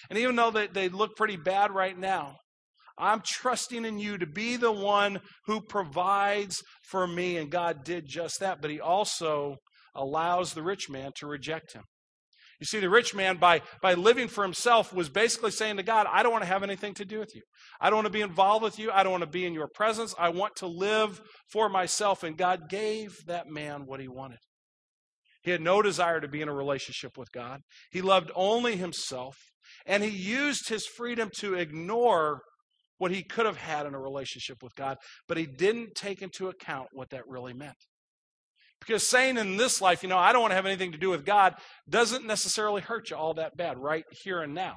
And 0.10 0.20
even 0.20 0.36
though 0.36 0.52
they, 0.52 0.68
they 0.68 0.90
look 0.90 1.16
pretty 1.16 1.38
bad 1.38 1.72
right 1.72 1.98
now, 1.98 2.38
I'm 2.98 3.22
trusting 3.26 3.86
in 3.86 3.98
you 3.98 4.18
to 4.18 4.28
be 4.28 4.56
the 4.56 4.72
one 4.72 5.20
who 5.46 5.62
provides 5.62 6.62
for 6.84 7.08
me. 7.08 7.38
And 7.38 7.50
God 7.50 7.84
did 7.84 8.06
just 8.08 8.40
that, 8.40 8.62
but 8.62 8.72
He 8.72 8.80
also 8.80 9.58
allows 9.96 10.54
the 10.54 10.64
rich 10.64 10.90
man 10.90 11.12
to 11.18 11.28
reject 11.28 11.74
Him. 11.74 11.84
You 12.60 12.66
see, 12.66 12.80
the 12.80 12.90
rich 12.90 13.14
man, 13.14 13.38
by, 13.38 13.62
by 13.82 13.94
living 13.94 14.30
for 14.30 14.42
himself, 14.42 14.94
was 14.94 15.10
basically 15.10 15.52
saying 15.52 15.76
to 15.76 15.84
God, 15.84 16.08
I 16.10 16.24
don't 16.24 16.32
want 16.32 16.44
to 16.44 16.50
have 16.50 16.64
anything 16.64 16.94
to 16.94 17.04
do 17.04 17.20
with 17.20 17.36
you. 17.36 17.42
I 17.82 17.90
don't 17.90 17.98
want 17.98 18.06
to 18.06 18.14
be 18.14 18.22
involved 18.22 18.64
with 18.64 18.80
you. 18.80 18.90
I 18.90 19.04
don't 19.04 19.12
want 19.12 19.24
to 19.24 19.30
be 19.30 19.46
in 19.46 19.54
your 19.54 19.68
presence. 19.68 20.16
I 20.18 20.30
want 20.30 20.56
to 20.58 20.68
live 20.68 21.20
for 21.52 21.68
myself. 21.68 22.24
And 22.24 22.38
God 22.38 22.70
gave 22.70 23.18
that 23.28 23.48
man 23.48 23.82
what 23.86 24.00
he 24.00 24.08
wanted. 24.08 24.38
He 25.42 25.52
had 25.52 25.60
no 25.60 25.82
desire 25.82 26.22
to 26.22 26.28
be 26.30 26.42
in 26.42 26.48
a 26.48 26.54
relationship 26.54 27.18
with 27.18 27.34
God. 27.34 27.60
He 27.92 28.02
loved 28.02 28.32
only 28.34 28.78
himself. 28.78 29.36
And 29.86 30.02
he 30.02 30.10
used 30.10 30.70
his 30.70 30.86
freedom 30.86 31.30
to 31.40 31.56
ignore 31.56 32.44
what 32.98 33.12
he 33.12 33.24
could 33.24 33.46
have 33.46 33.58
had 33.58 33.86
in 33.86 33.94
a 33.94 34.00
relationship 34.00 34.64
with 34.64 34.76
God, 34.76 34.98
but 35.28 35.38
he 35.38 35.46
didn't 35.46 35.96
take 35.96 36.22
into 36.22 36.50
account 36.50 36.90
what 36.94 37.10
that 37.10 37.28
really 37.28 37.54
meant. 37.54 37.78
Because 38.80 39.08
saying 39.08 39.38
in 39.38 39.56
this 39.56 39.82
life, 39.82 40.04
you 40.04 40.10
know, 40.10 40.18
I 40.18 40.34
don't 40.34 40.42
want 40.42 40.52
to 40.52 40.56
have 40.56 40.66
anything 40.66 40.92
to 40.92 40.98
do 40.98 41.10
with 41.10 41.26
God, 41.26 41.56
doesn't 41.90 42.26
necessarily 42.26 42.82
hurt 42.82 43.10
you 43.10 43.16
all 43.16 43.36
that 43.36 43.56
bad 43.56 43.78
right 43.78 44.04
here 44.12 44.42
and 44.42 44.54
now. 44.54 44.76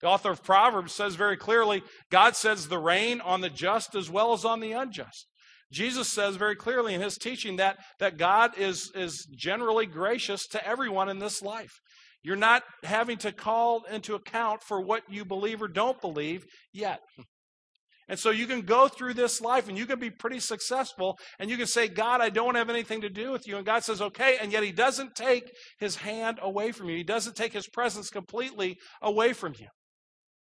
The 0.00 0.08
author 0.08 0.30
of 0.30 0.42
Proverbs 0.42 0.92
says 0.92 1.14
very 1.14 1.36
clearly 1.36 1.82
God 2.10 2.36
says 2.36 2.68
the 2.68 2.78
rain 2.78 3.20
on 3.20 3.40
the 3.40 3.48
just 3.48 3.94
as 3.94 4.10
well 4.10 4.32
as 4.32 4.44
on 4.44 4.60
the 4.60 4.72
unjust. 4.72 5.26
Jesus 5.72 6.12
says 6.12 6.36
very 6.36 6.56
clearly 6.56 6.94
in 6.94 7.00
his 7.00 7.16
teaching 7.16 7.56
that, 7.56 7.78
that 8.00 8.18
God 8.18 8.58
is, 8.58 8.92
is 8.94 9.26
generally 9.34 9.86
gracious 9.86 10.46
to 10.48 10.66
everyone 10.66 11.08
in 11.08 11.18
this 11.18 11.42
life. 11.42 11.80
You're 12.22 12.36
not 12.36 12.62
having 12.82 13.18
to 13.18 13.32
call 13.32 13.84
into 13.84 14.14
account 14.14 14.62
for 14.62 14.80
what 14.80 15.02
you 15.08 15.24
believe 15.24 15.62
or 15.62 15.68
don't 15.68 16.00
believe 16.00 16.44
yet. 16.72 17.00
And 18.08 18.18
so 18.18 18.30
you 18.30 18.46
can 18.46 18.62
go 18.62 18.86
through 18.86 19.14
this 19.14 19.40
life 19.40 19.68
and 19.68 19.78
you 19.78 19.86
can 19.86 19.98
be 19.98 20.10
pretty 20.10 20.40
successful 20.40 21.18
and 21.38 21.48
you 21.48 21.56
can 21.56 21.66
say, 21.66 21.88
God, 21.88 22.20
I 22.20 22.28
don't 22.28 22.54
have 22.54 22.68
anything 22.68 23.00
to 23.00 23.08
do 23.08 23.30
with 23.30 23.46
you. 23.46 23.56
And 23.56 23.64
God 23.64 23.82
says, 23.82 24.02
okay. 24.02 24.36
And 24.40 24.52
yet 24.52 24.62
He 24.62 24.72
doesn't 24.72 25.14
take 25.14 25.50
His 25.78 25.96
hand 25.96 26.38
away 26.42 26.72
from 26.72 26.90
you, 26.90 26.96
He 26.96 27.04
doesn't 27.04 27.36
take 27.36 27.54
His 27.54 27.68
presence 27.68 28.10
completely 28.10 28.76
away 29.00 29.32
from 29.32 29.54
you. 29.58 29.68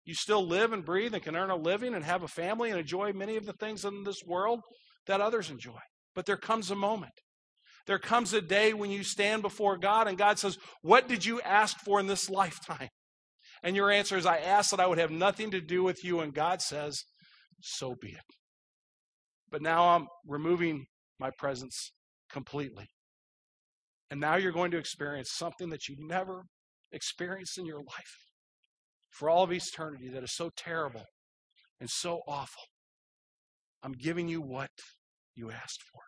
You 0.06 0.16
still 0.16 0.46
live 0.46 0.74
and 0.74 0.86
breathe 0.86 1.14
and 1.14 1.22
can 1.22 1.36
earn 1.36 1.50
a 1.50 1.56
living 1.56 1.94
and 1.94 2.04
have 2.04 2.24
a 2.24 2.28
family 2.28 2.70
and 2.72 2.80
enjoy 2.80 3.12
many 3.14 3.36
of 3.36 3.46
the 3.46 3.54
things 3.54 3.84
in 3.84 4.04
this 4.04 4.22
world 4.26 4.62
that 5.06 5.22
others 5.22 5.50
enjoy. 5.50 5.80
But 6.16 6.26
there 6.26 6.38
comes 6.38 6.72
a 6.72 6.76
moment. 6.76 7.14
There 7.86 8.00
comes 8.00 8.34
a 8.34 8.42
day 8.42 8.74
when 8.74 8.92
you 8.92 9.04
stand 9.04 9.42
before 9.42 9.78
God 9.78 10.08
and 10.08 10.18
God 10.18 10.40
says, 10.40 10.58
What 10.82 11.08
did 11.08 11.26
you 11.26 11.42
ask 11.42 11.78
for 11.80 12.00
in 12.00 12.08
this 12.08 12.30
lifetime? 12.30 12.90
And 13.62 13.76
your 13.76 13.92
answer 13.92 14.18
is, 14.18 14.26
I 14.26 14.38
asked 14.38 14.72
that 14.72 14.80
I 14.80 14.88
would 14.88 14.98
have 14.98 15.12
nothing 15.12 15.52
to 15.52 15.60
do 15.60 15.84
with 15.84 16.04
you. 16.04 16.22
And 16.22 16.34
God 16.34 16.62
says, 16.62 17.04
so 17.62 17.96
be 18.02 18.10
it. 18.10 18.36
But 19.52 19.62
now 19.62 19.90
I'm 19.90 20.08
removing 20.28 20.86
my 21.20 21.32
presence 21.38 21.92
completely. 22.32 22.86
And 24.12 24.20
now 24.20 24.36
you're 24.36 24.52
going 24.52 24.72
to 24.72 24.78
experience 24.78 25.32
something 25.34 25.70
that 25.70 25.88
you 25.88 25.96
never 26.00 26.44
experienced 26.92 27.58
in 27.58 27.66
your 27.66 27.80
life 27.80 28.16
for 29.12 29.30
all 29.30 29.44
of 29.44 29.52
eternity 29.52 30.10
that 30.10 30.24
is 30.24 30.36
so 30.36 30.50
terrible 30.56 31.06
and 31.80 31.90
so 31.90 32.22
awful. 32.28 32.64
I'm 33.84 33.94
giving 33.94 34.28
you 34.28 34.42
what 34.42 34.70
you 35.36 35.52
asked 35.52 35.84
for. 35.92 36.02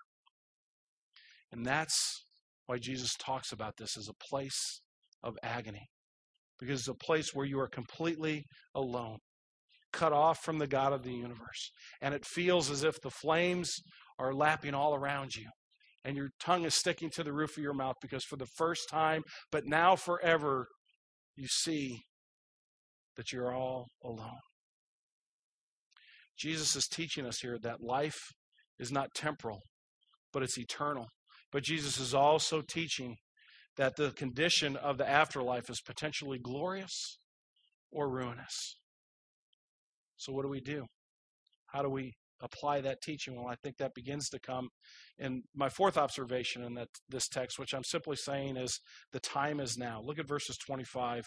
And 1.51 1.65
that's 1.65 2.25
why 2.65 2.77
Jesus 2.77 3.15
talks 3.15 3.51
about 3.51 3.73
this 3.77 3.97
as 3.97 4.07
a 4.07 4.25
place 4.29 4.81
of 5.23 5.37
agony, 5.43 5.87
because 6.59 6.81
it's 6.81 6.87
a 6.87 7.05
place 7.05 7.31
where 7.33 7.45
you 7.45 7.59
are 7.59 7.67
completely 7.67 8.45
alone 8.75 9.17
cut 9.91 10.13
off 10.13 10.39
from 10.43 10.57
the 10.57 10.67
God 10.67 10.93
of 10.93 11.03
the 11.03 11.13
universe. 11.13 11.71
And 12.01 12.13
it 12.13 12.25
feels 12.25 12.69
as 12.69 12.83
if 12.83 13.01
the 13.01 13.09
flames 13.09 13.81
are 14.19 14.33
lapping 14.33 14.73
all 14.73 14.95
around 14.95 15.35
you. 15.35 15.47
And 16.03 16.17
your 16.17 16.29
tongue 16.39 16.65
is 16.65 16.73
sticking 16.73 17.09
to 17.11 17.23
the 17.23 17.33
roof 17.33 17.57
of 17.57 17.63
your 17.63 17.73
mouth 17.73 17.95
because 18.01 18.23
for 18.23 18.35
the 18.35 18.47
first 18.57 18.89
time, 18.89 19.23
but 19.51 19.65
now 19.65 19.95
forever, 19.95 20.67
you 21.35 21.47
see 21.47 22.01
that 23.17 23.31
you're 23.31 23.53
all 23.53 23.87
alone. 24.03 24.39
Jesus 26.37 26.75
is 26.75 26.87
teaching 26.87 27.25
us 27.25 27.39
here 27.41 27.57
that 27.61 27.81
life 27.81 28.19
is 28.79 28.91
not 28.91 29.13
temporal, 29.13 29.61
but 30.33 30.41
it's 30.41 30.57
eternal. 30.57 31.07
But 31.51 31.63
Jesus 31.63 31.99
is 31.99 32.15
also 32.15 32.61
teaching 32.61 33.17
that 33.77 33.95
the 33.95 34.11
condition 34.11 34.75
of 34.75 34.97
the 34.97 35.07
afterlife 35.07 35.69
is 35.69 35.81
potentially 35.85 36.39
glorious 36.39 37.19
or 37.91 38.09
ruinous. 38.09 38.75
So, 40.21 40.31
what 40.33 40.43
do 40.43 40.49
we 40.49 40.61
do? 40.61 40.85
How 41.65 41.81
do 41.81 41.89
we 41.89 42.13
apply 42.43 42.81
that 42.81 43.01
teaching? 43.01 43.35
Well, 43.35 43.47
I 43.47 43.55
think 43.63 43.77
that 43.77 43.95
begins 43.95 44.29
to 44.29 44.39
come 44.39 44.69
in 45.17 45.41
my 45.55 45.67
fourth 45.67 45.97
observation 45.97 46.61
in 46.61 46.75
that 46.75 46.89
this 47.09 47.27
text, 47.27 47.57
which 47.57 47.73
I'm 47.73 47.83
simply 47.83 48.15
saying 48.15 48.55
is 48.55 48.79
the 49.13 49.19
time 49.19 49.59
is 49.59 49.79
now. 49.79 49.99
Look 50.05 50.19
at 50.19 50.27
verses 50.27 50.57
25 50.57 51.23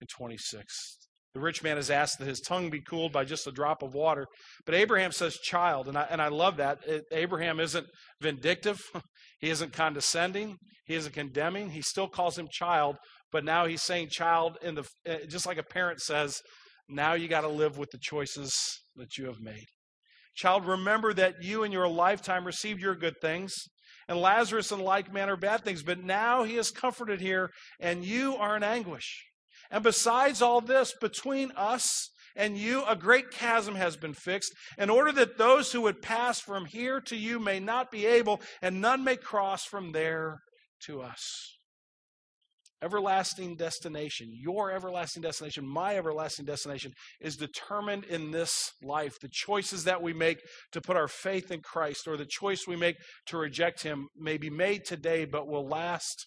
and 0.00 0.08
26. 0.08 0.98
The 1.34 1.40
rich 1.40 1.62
man 1.64 1.76
is 1.76 1.90
asked 1.90 2.20
that 2.20 2.28
his 2.28 2.40
tongue 2.40 2.70
be 2.70 2.80
cooled 2.80 3.12
by 3.12 3.24
just 3.24 3.48
a 3.48 3.52
drop 3.52 3.82
of 3.82 3.94
water. 3.94 4.26
But 4.64 4.76
Abraham 4.76 5.10
says, 5.10 5.36
child. 5.36 5.88
And 5.88 5.98
I, 5.98 6.06
and 6.08 6.22
I 6.22 6.28
love 6.28 6.56
that. 6.58 6.78
It, 6.86 7.04
Abraham 7.10 7.58
isn't 7.58 7.86
vindictive, 8.20 8.78
he 9.40 9.50
isn't 9.50 9.72
condescending, 9.72 10.56
he 10.86 10.94
isn't 10.94 11.14
condemning. 11.14 11.70
He 11.70 11.82
still 11.82 12.08
calls 12.08 12.38
him 12.38 12.46
child, 12.50 12.96
but 13.32 13.44
now 13.44 13.66
he's 13.66 13.82
saying 13.82 14.08
child 14.10 14.56
in 14.62 14.76
the 14.76 14.84
eh, 15.04 15.18
just 15.28 15.46
like 15.46 15.58
a 15.58 15.64
parent 15.64 16.00
says 16.00 16.40
now 16.90 17.14
you 17.14 17.28
got 17.28 17.42
to 17.42 17.48
live 17.48 17.78
with 17.78 17.90
the 17.90 17.98
choices 17.98 18.80
that 18.96 19.16
you 19.16 19.26
have 19.26 19.40
made. 19.40 19.66
Child, 20.34 20.66
remember 20.66 21.12
that 21.14 21.42
you 21.42 21.64
in 21.64 21.72
your 21.72 21.88
lifetime 21.88 22.46
received 22.46 22.80
your 22.80 22.94
good 22.94 23.14
things, 23.20 23.54
and 24.08 24.18
Lazarus 24.18 24.72
in 24.72 24.80
like 24.80 25.12
manner 25.12 25.36
bad 25.36 25.64
things, 25.64 25.82
but 25.82 26.02
now 26.02 26.44
he 26.44 26.56
is 26.56 26.70
comforted 26.70 27.20
here, 27.20 27.50
and 27.78 28.04
you 28.04 28.36
are 28.36 28.56
in 28.56 28.62
anguish. 28.62 29.26
And 29.70 29.82
besides 29.82 30.42
all 30.42 30.60
this, 30.60 30.94
between 31.00 31.52
us 31.56 32.10
and 32.36 32.56
you, 32.56 32.84
a 32.86 32.96
great 32.96 33.30
chasm 33.30 33.74
has 33.74 33.96
been 33.96 34.14
fixed, 34.14 34.52
in 34.78 34.90
order 34.90 35.12
that 35.12 35.38
those 35.38 35.72
who 35.72 35.82
would 35.82 36.02
pass 36.02 36.40
from 36.40 36.66
here 36.66 37.00
to 37.02 37.16
you 37.16 37.38
may 37.38 37.60
not 37.60 37.90
be 37.90 38.06
able, 38.06 38.40
and 38.62 38.80
none 38.80 39.04
may 39.04 39.16
cross 39.16 39.64
from 39.64 39.92
there 39.92 40.38
to 40.86 41.02
us 41.02 41.58
everlasting 42.82 43.56
destination, 43.56 44.28
your 44.32 44.72
everlasting 44.72 45.22
destination, 45.22 45.66
my 45.66 45.96
everlasting 45.96 46.44
destination, 46.44 46.92
is 47.20 47.36
determined 47.36 48.04
in 48.04 48.30
this 48.30 48.72
life. 48.82 49.18
The 49.20 49.28
choices 49.30 49.84
that 49.84 50.02
we 50.02 50.12
make 50.12 50.38
to 50.72 50.80
put 50.80 50.96
our 50.96 51.08
faith 51.08 51.50
in 51.50 51.60
Christ 51.60 52.08
or 52.08 52.16
the 52.16 52.26
choice 52.28 52.66
we 52.66 52.76
make 52.76 52.96
to 53.26 53.36
reject 53.36 53.82
Him 53.82 54.08
may 54.16 54.38
be 54.38 54.50
made 54.50 54.84
today, 54.84 55.24
but 55.24 55.46
will 55.46 55.66
last 55.66 56.26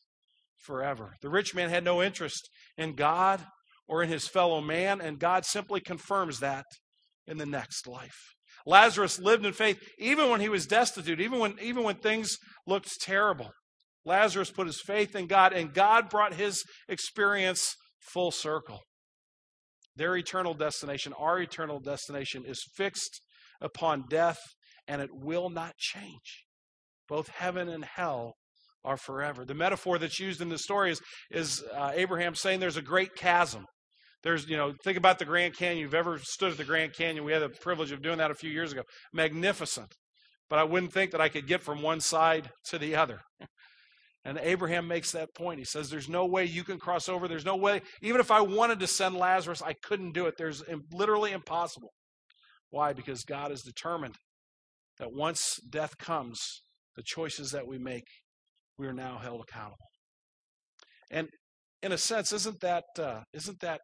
forever. 0.58 1.14
The 1.22 1.30
rich 1.30 1.54
man 1.54 1.70
had 1.70 1.84
no 1.84 2.02
interest 2.02 2.50
in 2.78 2.96
God 2.96 3.46
or 3.88 4.02
in 4.02 4.10
his 4.10 4.28
fellow 4.28 4.62
man, 4.62 5.02
and 5.02 5.20
God 5.20 5.46
simply 5.46 5.82
confirms 5.82 6.40
that 6.40 6.66
in 7.28 7.38
the 7.38 7.46
next 7.46 7.88
life. 7.88 8.34
Lazarus 8.66 9.20
lived 9.20 9.46
in 9.46 9.54
faith 9.54 9.78
even 10.00 10.30
when 10.30 10.40
he 10.40 10.50
was 10.50 10.66
destitute, 10.66 11.20
even 11.20 11.40
when, 11.40 11.56
even 11.62 11.84
when 11.84 11.96
things 11.96 12.38
looked 12.66 13.02
terrible. 13.02 13.52
Lazarus 14.06 14.52
put 14.52 14.68
his 14.68 14.82
faith 14.82 15.16
in 15.16 15.28
God, 15.28 15.54
and 15.54 15.74
God 15.74 16.10
brought 16.10 16.34
his 16.34 16.64
experience 16.88 17.76
full 18.02 18.32
circle. 18.32 18.82
Their 19.96 20.18
eternal 20.18 20.54
destination, 20.54 21.14
our 21.18 21.40
eternal 21.40 21.80
destination, 21.80 22.44
is 22.46 22.66
fixed 22.76 23.22
upon 23.62 24.06
death, 24.10 24.40
and 24.88 25.02
it 25.02 25.10
will 25.14 25.50
not 25.50 25.78
change. 25.78 26.46
Both 27.08 27.30
heaven 27.30 27.70
and 27.70 27.86
hell 27.86 28.34
are 28.84 28.98
forever. 28.98 29.46
The 29.46 29.54
metaphor 29.54 29.98
that's 29.98 30.20
used 30.20 30.42
in 30.42 30.50
the 30.50 30.58
story 30.58 30.92
is, 30.92 31.02
is 31.32 31.64
uh, 31.74 31.92
Abraham 31.94 32.36
saying 32.36 32.60
there's 32.60 32.78
a 32.78 32.82
great 32.82 33.16
chasm. 33.16 33.66
There's, 34.24 34.50
you 34.50 34.58
know, 34.58 34.74
think 34.84 34.98
about 34.98 35.20
the 35.20 35.26
Grand 35.26 35.56
Canyon. 35.56 35.80
You've 35.80 35.94
ever 35.94 36.18
stood 36.18 36.52
at 36.52 36.58
the 36.58 36.64
Grand 36.64 36.94
Canyon. 36.94 37.26
We 37.26 37.34
had 37.34 37.42
the 37.42 37.50
privilege 37.50 37.92
of 37.92 38.02
doing 38.02 38.18
that 38.18 38.32
a 38.32 38.36
few 38.36 38.50
years 38.50 38.72
ago. 38.72 38.84
Magnificent. 39.14 39.94
But 40.50 40.60
I 40.60 40.64
wouldn't 40.64 40.94
think 40.94 41.12
that 41.12 41.22
I 41.22 41.30
could 41.30 41.48
get 41.48 41.62
from 41.62 41.82
one 41.82 42.00
side 42.00 42.50
to 42.70 42.78
the 42.78 42.96
other. 42.96 43.20
And 44.26 44.40
Abraham 44.42 44.88
makes 44.88 45.12
that 45.12 45.36
point. 45.36 45.60
He 45.60 45.66
says, 45.66 45.90
There's 45.90 46.08
no 46.08 46.26
way 46.26 46.46
you 46.46 46.64
can 46.64 46.80
cross 46.80 47.10
over. 47.10 47.28
There's 47.28 47.46
no 47.46 47.56
way, 47.56 47.82
even 48.02 48.22
if 48.22 48.32
I 48.32 48.42
wanted 48.42 48.80
to 48.80 48.88
send 48.88 49.16
Lazarus, 49.16 49.62
I 49.62 49.74
couldn't 49.74 50.14
do 50.14 50.28
it. 50.28 50.36
There's 50.38 50.64
literally 50.92 51.32
impossible. 51.32 51.92
Why? 52.70 52.94
Because 52.94 53.24
God 53.24 53.52
is 53.52 53.62
determined 53.62 54.16
that 54.98 55.14
once 55.14 55.60
death 55.70 55.98
comes, 55.98 56.62
the 56.96 57.04
choices 57.04 57.52
that 57.52 57.68
we 57.68 57.78
make, 57.78 58.06
we 58.78 58.88
are 58.88 58.94
now 58.94 59.18
held 59.18 59.42
accountable. 59.48 59.90
And 61.12 61.28
in 61.82 61.92
a 61.92 61.98
sense, 61.98 62.32
isn't 62.32 62.62
that 62.62 62.86
uh, 62.98 63.22
not 63.34 63.60
that 63.60 63.82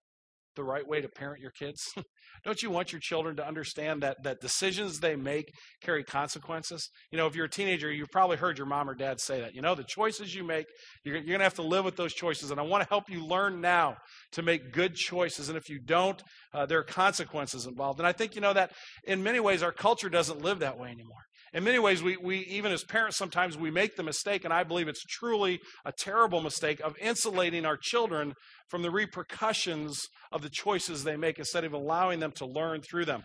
the 0.56 0.64
right 0.64 0.88
way 0.88 1.02
to 1.02 1.08
parent 1.08 1.42
your 1.42 1.52
kids? 1.52 1.82
Don't 2.46 2.62
you 2.62 2.70
want 2.70 2.92
your 2.92 3.02
children 3.02 3.36
to 3.38 3.48
understand 3.48 4.02
that, 4.04 4.18
that 4.24 4.40
decisions 4.40 5.00
they 5.00 5.16
make 5.16 5.52
carry 5.82 6.04
consequences? 6.04 6.90
You 7.12 7.18
know, 7.18 7.28
if 7.28 7.36
you're 7.36 7.46
a 7.46 7.50
teenager, 7.50 7.92
you've 7.92 8.12
probably 8.12 8.38
heard 8.38 8.58
your 8.58 8.68
mom 8.68 8.90
or 8.90 8.96
dad 8.96 9.20
say 9.20 9.42
that. 9.42 9.54
You 9.54 9.62
know, 9.62 9.76
the 9.76 9.84
choices 9.84 10.34
you 10.34 10.44
make, 10.44 10.66
you're, 11.04 11.16
you're 11.16 11.26
going 11.26 11.40
to 11.40 11.44
have 11.44 11.54
to 11.56 11.62
live 11.62 11.86
with 11.86 11.96
those 11.96 12.14
choices. 12.14 12.52
And 12.52 12.60
I 12.60 12.64
want 12.64 12.84
to 12.84 12.90
help 12.90 13.10
you 13.10 13.26
learn 13.26 13.62
now 13.62 13.96
to 14.34 14.42
make 14.42 14.72
good 14.72 14.96
choices. 14.96 15.50
And 15.50 15.58
if 15.58 15.70
you 15.70 15.80
don't, 15.80 16.22
uh, 16.54 16.66
there 16.66 16.80
are 16.80 16.84
consequences 16.84 17.66
involved. 17.66 18.00
And 18.00 18.08
I 18.08 18.12
think, 18.12 18.36
you 18.36 18.42
know, 18.42 18.54
that 18.54 18.72
in 19.06 19.24
many 19.24 19.40
ways, 19.40 19.64
our 19.64 19.72
culture 19.72 20.10
doesn't 20.10 20.42
live 20.42 20.60
that 20.60 20.78
way 20.78 20.90
anymore. 20.90 21.24
In 21.54 21.64
many 21.64 21.80
ways, 21.80 22.04
we, 22.04 22.18
we 22.18 22.40
even 22.40 22.72
as 22.72 22.84
parents, 22.84 23.18
sometimes 23.18 23.58
we 23.58 23.72
make 23.72 23.96
the 23.96 24.04
mistake, 24.04 24.46
and 24.46 24.54
I 24.54 24.64
believe 24.64 24.88
it's 24.88 25.04
truly 25.04 25.60
a 25.86 25.92
terrible 25.92 26.42
mistake, 26.42 26.80
of 26.82 26.96
insulating 27.02 27.66
our 27.66 27.78
children 27.78 28.34
from 28.70 28.82
the 28.84 28.92
repercussions 28.92 30.00
of 30.32 30.42
the 30.42 30.50
choices 30.50 31.04
they 31.04 31.18
make 31.18 31.40
instead 31.40 31.64
of 31.64 31.74
allowing 31.74 32.20
them 32.20 32.32
to 32.34 32.46
learn 32.46 32.82
through 32.82 33.06
them. 33.06 33.24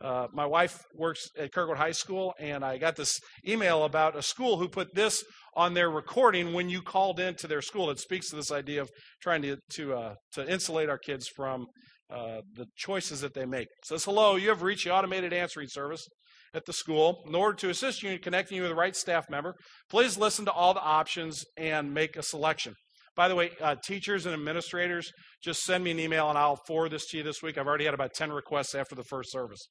Uh, 0.00 0.26
my 0.32 0.44
wife 0.44 0.78
works 0.94 1.26
at 1.38 1.52
Kirkwood 1.52 1.78
High 1.78 1.92
School, 1.92 2.34
and 2.38 2.62
I 2.64 2.76
got 2.76 2.96
this 2.96 3.18
email 3.48 3.84
about 3.84 4.14
a 4.14 4.22
school 4.22 4.58
who 4.58 4.68
put 4.68 4.94
this 4.94 5.24
on 5.54 5.72
their 5.72 5.90
recording 5.90 6.52
when 6.52 6.68
you 6.68 6.82
called 6.82 7.18
into 7.18 7.46
their 7.46 7.62
school. 7.62 7.90
It 7.90 7.98
speaks 7.98 8.28
to 8.28 8.36
this 8.36 8.52
idea 8.52 8.82
of 8.82 8.90
trying 9.22 9.40
to 9.42 9.56
to 9.72 9.94
uh, 9.94 10.14
to 10.34 10.48
insulate 10.48 10.90
our 10.90 10.98
kids 10.98 11.28
from 11.34 11.66
uh, 12.10 12.42
the 12.54 12.66
choices 12.76 13.22
that 13.22 13.32
they 13.32 13.46
make. 13.46 13.68
It 13.68 13.86
says, 13.86 14.04
"Hello, 14.04 14.36
you 14.36 14.50
have 14.50 14.60
reached 14.60 14.84
the 14.84 14.92
automated 14.92 15.32
answering 15.32 15.68
service 15.68 16.06
at 16.56 16.64
the 16.64 16.72
school. 16.72 17.22
In 17.28 17.34
order 17.34 17.54
to 17.58 17.70
assist 17.70 18.02
you 18.02 18.10
in 18.10 18.18
connecting 18.18 18.56
you 18.56 18.62
with 18.62 18.70
the 18.70 18.76
right 18.76 18.96
staff 18.96 19.28
member, 19.30 19.54
please 19.90 20.16
listen 20.16 20.46
to 20.46 20.52
all 20.52 20.74
the 20.74 20.80
options 20.80 21.44
and 21.56 21.92
make 21.92 22.16
a 22.16 22.22
selection. 22.22 22.74
By 23.14 23.28
the 23.28 23.34
way, 23.34 23.50
uh, 23.60 23.76
teachers 23.84 24.26
and 24.26 24.34
administrators, 24.34 25.12
just 25.42 25.62
send 25.62 25.84
me 25.84 25.90
an 25.90 26.00
email 26.00 26.28
and 26.28 26.38
I'll 26.38 26.58
forward 26.66 26.92
this 26.92 27.06
to 27.08 27.18
you 27.18 27.22
this 27.22 27.42
week. 27.42 27.56
I've 27.56 27.66
already 27.66 27.84
had 27.84 27.94
about 27.94 28.14
10 28.14 28.32
requests 28.32 28.74
after 28.74 28.94
the 28.94 29.04
first 29.04 29.30
service. 29.30 29.66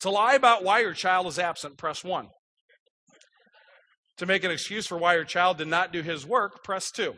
To 0.00 0.10
lie 0.10 0.34
about 0.34 0.64
why 0.64 0.80
your 0.80 0.94
child 0.94 1.26
is 1.26 1.38
absent, 1.38 1.76
press 1.76 2.04
1. 2.04 2.28
To 4.18 4.26
make 4.26 4.44
an 4.44 4.50
excuse 4.50 4.86
for 4.86 4.96
why 4.96 5.14
your 5.14 5.24
child 5.24 5.58
did 5.58 5.68
not 5.68 5.92
do 5.92 6.02
his 6.02 6.26
work, 6.26 6.64
press 6.64 6.90
2. 6.90 7.14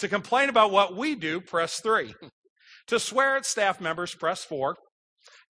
To 0.00 0.08
complain 0.08 0.48
about 0.48 0.70
what 0.70 0.96
we 0.96 1.14
do, 1.14 1.40
press 1.40 1.80
3. 1.80 2.14
To 2.88 3.00
swear 3.00 3.34
at 3.38 3.46
staff 3.46 3.80
members, 3.80 4.14
press 4.14 4.44
4. 4.44 4.76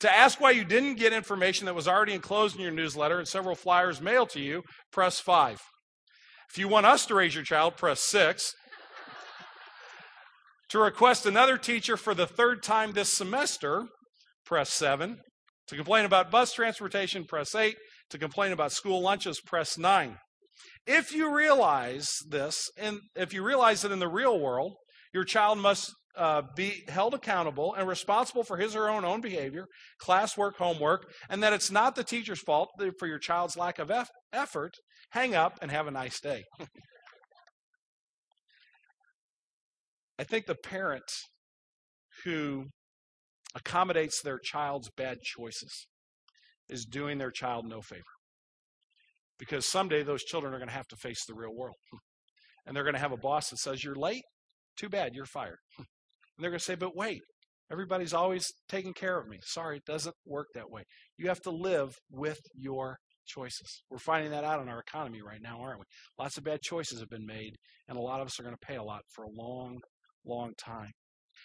To 0.05 0.14
ask 0.14 0.38
why 0.38 0.51
you 0.51 0.67
didn't 0.67 0.97
get 0.97 1.14
information 1.14 1.64
that 1.64 1.75
was 1.75 1.88
already 1.88 2.12
enclosed 2.12 2.57
in 2.57 2.61
your 2.61 2.71
newsletter 2.71 3.19
and 3.19 3.27
several 3.27 3.55
flyers 3.55 4.03
mailed 4.03 4.29
to 4.33 4.38
you, 4.38 4.62
press 4.93 5.19
5. 5.19 5.59
If 6.51 6.59
you 6.59 6.69
want 6.69 6.85
us 6.85 7.07
to 7.07 7.14
raise 7.14 7.35
your 7.35 7.43
child, 7.43 7.79
press 7.79 8.01
6. 8.01 8.53
to 10.69 10.79
request 10.79 11.25
another 11.25 11.57
teacher 11.57 11.97
for 11.97 12.12
the 12.14 12.27
third 12.27 12.62
time 12.62 12.93
this 12.93 13.14
semester, 13.14 13.87
press 14.45 14.69
7. 14.75 15.17
To 15.69 15.75
complain 15.75 16.05
about 16.05 16.31
bus 16.31 16.53
transportation, 16.53 17.25
press 17.25 17.55
8. 17.55 17.75
To 18.11 18.19
complain 18.19 18.53
about 18.53 18.73
school 18.73 19.01
lunches, 19.01 19.40
press 19.40 19.79
9. 19.79 20.19
If 20.87 21.14
you 21.14 21.35
realize 21.35 22.11
this, 22.29 22.69
and 22.77 22.99
if 23.17 23.33
you 23.33 23.43
realize 23.43 23.81
that 23.81 23.90
in 23.90 24.01
the 24.01 24.09
real 24.09 24.38
world, 24.38 24.75
your 25.14 25.25
child 25.25 25.61
must 25.61 25.95
uh, 26.16 26.42
be 26.55 26.85
held 26.88 27.14
accountable 27.14 27.74
and 27.74 27.88
responsible 27.88 28.44
for 28.44 28.57
his 28.57 28.77
or 28.77 28.85
her 28.85 28.90
own, 28.90 29.05
own 29.05 29.20
behavior, 29.20 29.66
classwork, 30.00 30.57
homework, 30.57 31.12
and 31.29 31.42
that 31.42 31.53
it's 31.53 31.70
not 31.70 31.96
the 31.96 32.05
teacher's 32.05 32.40
fault 32.40 32.70
for 32.98 33.07
your 33.07 33.18
child's 33.18 33.57
lack 33.57 33.79
of 33.79 33.90
eff- 33.90 34.11
effort, 34.33 34.74
hang 35.11 35.35
up 35.35 35.59
and 35.61 35.70
have 35.70 35.87
a 35.87 35.90
nice 35.90 36.20
day. 36.20 36.44
I 40.18 40.24
think 40.24 40.46
the 40.46 40.55
parent 40.55 41.03
who 42.24 42.66
accommodates 43.55 44.20
their 44.22 44.38
child's 44.38 44.90
bad 44.96 45.18
choices 45.22 45.87
is 46.68 46.85
doing 46.85 47.18
their 47.18 47.31
child 47.31 47.66
no 47.66 47.81
favor. 47.81 48.03
Because 49.38 49.66
someday 49.66 50.03
those 50.03 50.22
children 50.22 50.55
are 50.55 50.59
going 50.59 50.68
to 50.68 50.74
have 50.74 50.87
to 50.88 50.96
face 50.96 51.24
the 51.27 51.35
real 51.35 51.55
world. 51.55 51.77
And 52.64 52.74
they're 52.74 52.85
going 52.85 52.94
to 52.94 53.00
have 53.00 53.12
a 53.12 53.16
boss 53.16 53.50
that 53.50 53.59
says, 53.59 53.85
You're 53.85 53.96
late? 53.96 54.22
Too 54.77 54.88
bad, 54.88 55.14
you're 55.14 55.27
fired. 55.27 55.59
And 56.37 56.42
they're 56.42 56.51
going 56.51 56.59
to 56.59 56.64
say, 56.64 56.75
But 56.75 56.97
wait, 56.97 57.23
everybody's 57.70 58.14
always 58.14 58.51
taking 58.68 58.92
care 58.92 59.18
of 59.18 59.29
me. 59.29 59.38
Sorry, 59.42 59.79
it 59.79 59.85
doesn't 59.87 60.14
work 60.27 60.49
that 60.55 60.70
way. 60.70 60.83
You 61.18 61.29
have 61.29 61.40
to 61.42 61.51
live 61.51 61.97
with 62.11 62.38
your 62.55 62.99
choices. 63.27 63.83
We're 63.90 63.99
finding 63.99 64.31
that 64.33 64.44
out 64.44 64.61
in 64.61 64.68
our 64.68 64.81
economy 64.81 65.20
right 65.23 65.40
now, 65.42 65.61
aren't 65.61 65.81
we? 65.81 65.87
Lots 66.18 66.37
of 66.37 66.44
bad 66.44 66.61
choices 66.62 67.01
have 67.01 67.09
been 67.09 67.27
made, 67.27 67.57
and 67.88 67.97
a 67.97 68.03
lot 68.03 68.20
of 68.20 68.27
us 68.27 68.38
are 68.38 68.42
going 68.42 68.55
to 68.55 68.66
pay 68.66 68.77
a 68.77 68.83
lot 68.83 69.03
for 69.14 69.25
a 69.25 69.31
long, 69.31 69.81
long 70.25 70.53
time. 70.59 70.90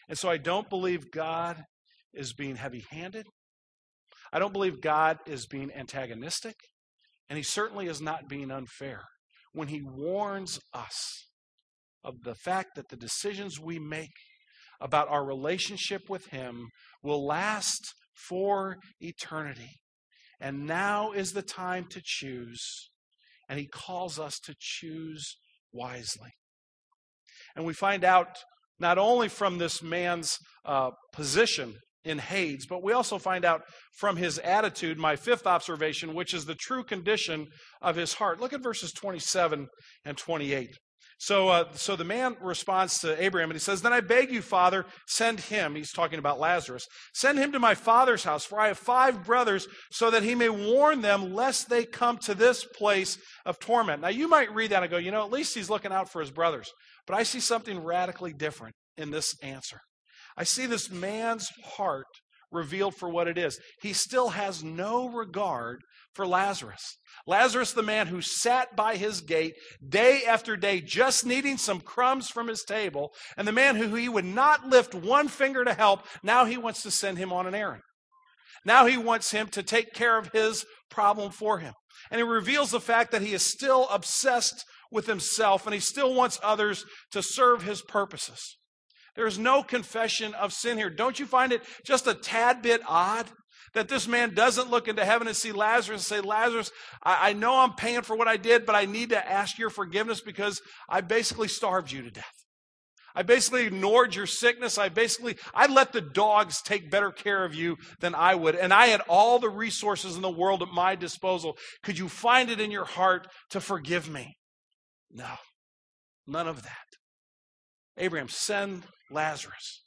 And 0.08 0.18
so 0.18 0.30
I 0.30 0.38
don't 0.38 0.70
believe 0.70 1.12
God 1.12 1.64
is 2.14 2.34
being 2.34 2.56
heavy 2.56 2.84
handed. 2.90 3.26
I 4.32 4.40
don't 4.40 4.54
believe 4.54 4.82
God 4.82 5.18
is 5.26 5.46
being 5.48 5.72
antagonistic. 5.74 6.56
And 7.30 7.38
he 7.38 7.44
certainly 7.44 7.88
is 7.88 8.02
not 8.02 8.28
being 8.28 8.52
unfair 8.52 9.04
when 9.54 9.68
he 9.68 9.82
warns 9.82 10.60
us 10.74 11.28
of 12.04 12.24
the 12.24 12.36
fact 12.36 12.76
that 12.76 12.90
the 12.90 12.96
decisions 12.96 13.60
we 13.60 13.78
make 13.78 14.10
about 14.82 15.10
our 15.10 15.26
relationship 15.26 16.10
with 16.10 16.28
him 16.28 16.70
will 17.04 17.26
last 17.26 17.94
for 18.28 18.78
eternity. 19.00 19.80
And 20.40 20.66
now 20.66 21.12
is 21.12 21.34
the 21.34 21.42
time 21.42 21.86
to 21.92 22.02
choose. 22.04 22.90
And 23.50 23.60
he 23.60 23.68
calls 23.68 24.20
us 24.20 24.40
to 24.46 24.56
choose 24.58 25.36
wisely. 25.74 26.30
And 27.56 27.66
we 27.66 27.74
find 27.74 28.04
out 28.04 28.38
not 28.80 28.98
only 28.98 29.28
from 29.28 29.58
this 29.58 29.84
man's 29.84 30.38
uh, 30.66 30.92
position 31.12 31.76
in 32.06 32.20
Hades, 32.20 32.66
but 32.66 32.82
we 32.82 32.94
also 32.94 33.18
find 33.18 33.44
out 33.44 33.62
from 33.98 34.16
his 34.16 34.40
attitude, 34.40 34.98
my 34.98 35.16
fifth 35.16 35.46
observation, 35.46 36.14
which 36.14 36.34
is 36.34 36.46
the 36.46 36.56
true 36.56 36.84
condition 36.84 37.48
of 37.82 37.98
his 37.98 38.14
heart. 38.14 38.40
Look 38.40 38.54
at 38.54 38.64
verses 38.64 38.94
27 38.94 39.68
and 40.06 40.18
28. 40.18 40.70
So, 41.22 41.50
uh, 41.50 41.66
so 41.74 41.98
the 41.98 42.06
man 42.06 42.38
responds 42.42 43.00
to 43.00 43.22
Abraham 43.22 43.50
and 43.50 43.56
he 43.56 43.62
says, 43.62 43.82
Then 43.82 43.92
I 43.92 44.00
beg 44.00 44.32
you, 44.32 44.42
Father, 44.42 44.86
send 45.06 45.42
him. 45.42 45.76
He's 45.76 45.92
talking 45.92 46.18
about 46.18 46.40
Lazarus. 46.40 46.88
Send 47.14 47.38
him 47.38 47.52
to 47.52 47.60
my 47.60 47.76
father's 47.76 48.24
house, 48.24 48.46
for 48.46 48.58
I 48.58 48.70
have 48.70 48.78
five 48.78 49.26
brothers, 49.26 49.68
so 49.92 50.10
that 50.12 50.24
he 50.24 50.34
may 50.34 50.48
warn 50.48 51.02
them 51.02 51.34
lest 51.34 51.70
they 51.70 51.84
come 51.84 52.20
to 52.20 52.34
this 52.34 52.64
place 52.64 53.18
of 53.46 53.60
torment. 53.60 54.02
Now, 54.02 54.08
you 54.08 54.30
might 54.30 54.56
read 54.56 54.72
that 54.72 54.82
and 54.82 54.90
go, 54.90 54.98
You 54.98 55.12
know, 55.12 55.26
at 55.26 55.32
least 55.32 55.56
he's 55.56 55.70
looking 55.70 55.92
out 55.92 56.10
for 56.10 56.22
his 56.22 56.32
brothers. 56.32 56.72
But 57.06 57.18
I 57.18 57.24
see 57.24 57.42
something 57.42 57.84
radically 57.84 58.32
different 58.32 58.76
in 58.96 59.12
this 59.12 59.36
answer. 59.44 59.82
I 60.38 60.46
see 60.46 60.68
this 60.68 60.90
man's 60.90 61.50
heart 61.76 62.08
revealed 62.52 62.96
for 62.96 63.10
what 63.10 63.28
it 63.28 63.38
is. 63.38 63.60
He 63.82 63.94
still 63.94 64.30
has 64.30 64.64
no 64.64 65.10
regard 65.10 65.82
for 66.14 66.26
Lazarus. 66.26 66.98
Lazarus, 67.28 67.74
the 67.74 67.84
man 67.84 68.08
who 68.08 68.22
sat 68.22 68.76
by 68.76 68.96
his 68.96 69.22
gate 69.22 69.54
day 69.88 70.24
after 70.28 70.58
day, 70.58 70.82
just 70.82 71.26
needing 71.26 71.58
some 71.58 71.82
crumbs 71.82 72.30
from 72.30 72.48
his 72.48 72.64
table, 72.64 73.12
and 73.38 73.48
the 73.48 73.52
man 73.52 73.76
who 73.76 73.94
he 73.96 74.10
would 74.10 74.26
not 74.26 74.68
lift 74.68 74.96
one 74.96 75.28
finger 75.28 75.64
to 75.64 75.74
help, 75.74 76.06
now 76.24 76.46
he 76.46 76.58
wants 76.58 76.82
to 76.84 76.92
send 76.92 77.18
him 77.18 77.32
on 77.32 77.46
an 77.46 77.56
errand. 77.56 77.84
Now 78.66 78.86
he 78.86 78.98
wants 78.98 79.32
him 79.32 79.48
to 79.50 79.64
take 79.64 79.94
care 79.94 80.18
of 80.18 80.32
his 80.34 80.66
problem 80.90 81.32
for 81.32 81.60
him. 81.60 81.74
And 82.12 82.20
he 82.20 82.24
reveals 82.24 82.72
the 82.72 82.80
fact 82.80 83.12
that 83.12 83.22
he 83.22 83.34
is 83.34 83.46
still 83.46 83.88
obsessed 83.90 84.66
with 84.92 85.06
himself 85.06 85.66
and 85.66 85.74
he 85.74 85.80
still 85.80 86.14
wants 86.14 86.40
others 86.44 86.84
to 87.12 87.22
serve 87.22 87.64
his 87.64 87.82
purposes. 87.82 88.58
There's 89.20 89.38
no 89.38 89.64
confession 89.64 90.34
of 90.36 90.54
sin 90.54 90.78
here. 90.78 90.90
Don't 90.90 91.20
you 91.20 91.26
find 91.26 91.52
it 91.52 91.62
just 91.84 92.08
a 92.08 92.14
tad 92.14 92.62
bit 92.62 92.80
odd 92.88 93.30
that 93.74 93.90
this 93.90 94.08
man 94.08 94.34
doesn't 94.34 94.72
look 94.72 94.88
into 94.88 95.04
heaven 95.04 95.28
and 95.28 95.36
see 95.36 95.52
Lazarus 95.52 96.10
and 96.10 96.22
say, 96.22 96.26
Lazarus, 96.26 96.72
I, 97.04 97.32
I 97.32 97.34
know 97.34 97.58
I'm 97.58 97.74
paying 97.74 98.04
for 98.04 98.16
what 98.16 98.30
I 98.30 98.38
did, 98.38 98.66
but 98.66 98.76
I 98.76 98.86
need 98.86 99.10
to 99.10 99.30
ask 99.30 99.60
your 99.60 99.72
forgiveness 99.72 100.22
because 100.22 100.62
I 100.88 101.02
basically 101.02 101.50
starved 101.50 101.92
you 101.92 102.02
to 102.04 102.10
death. 102.10 102.32
I 103.14 103.24
basically 103.24 103.66
ignored 103.66 104.16
your 104.16 104.26
sickness. 104.26 104.78
I 104.78 104.88
basically, 104.88 105.36
I 105.54 105.68
let 105.68 105.92
the 105.92 106.00
dogs 106.00 106.62
take 106.62 106.90
better 106.90 107.12
care 107.12 107.44
of 107.44 107.54
you 107.54 107.76
than 108.00 108.16
I 108.16 108.36
would. 108.36 108.56
And 108.56 108.72
I 108.72 108.86
had 108.86 109.02
all 109.10 109.38
the 109.38 109.50
resources 109.50 110.16
in 110.16 110.22
the 110.22 110.30
world 110.30 110.62
at 110.62 110.70
my 110.70 110.96
disposal. 110.96 111.58
Could 111.84 111.98
you 111.98 112.08
find 112.08 112.50
it 112.50 112.62
in 112.62 112.72
your 112.72 112.86
heart 112.86 113.28
to 113.50 113.60
forgive 113.60 114.10
me? 114.10 114.38
No, 115.12 115.34
none 116.26 116.48
of 116.48 116.64
that. 116.64 116.78
Abraham, 117.98 118.30
send 118.30 118.84
Lazarus 119.12 119.82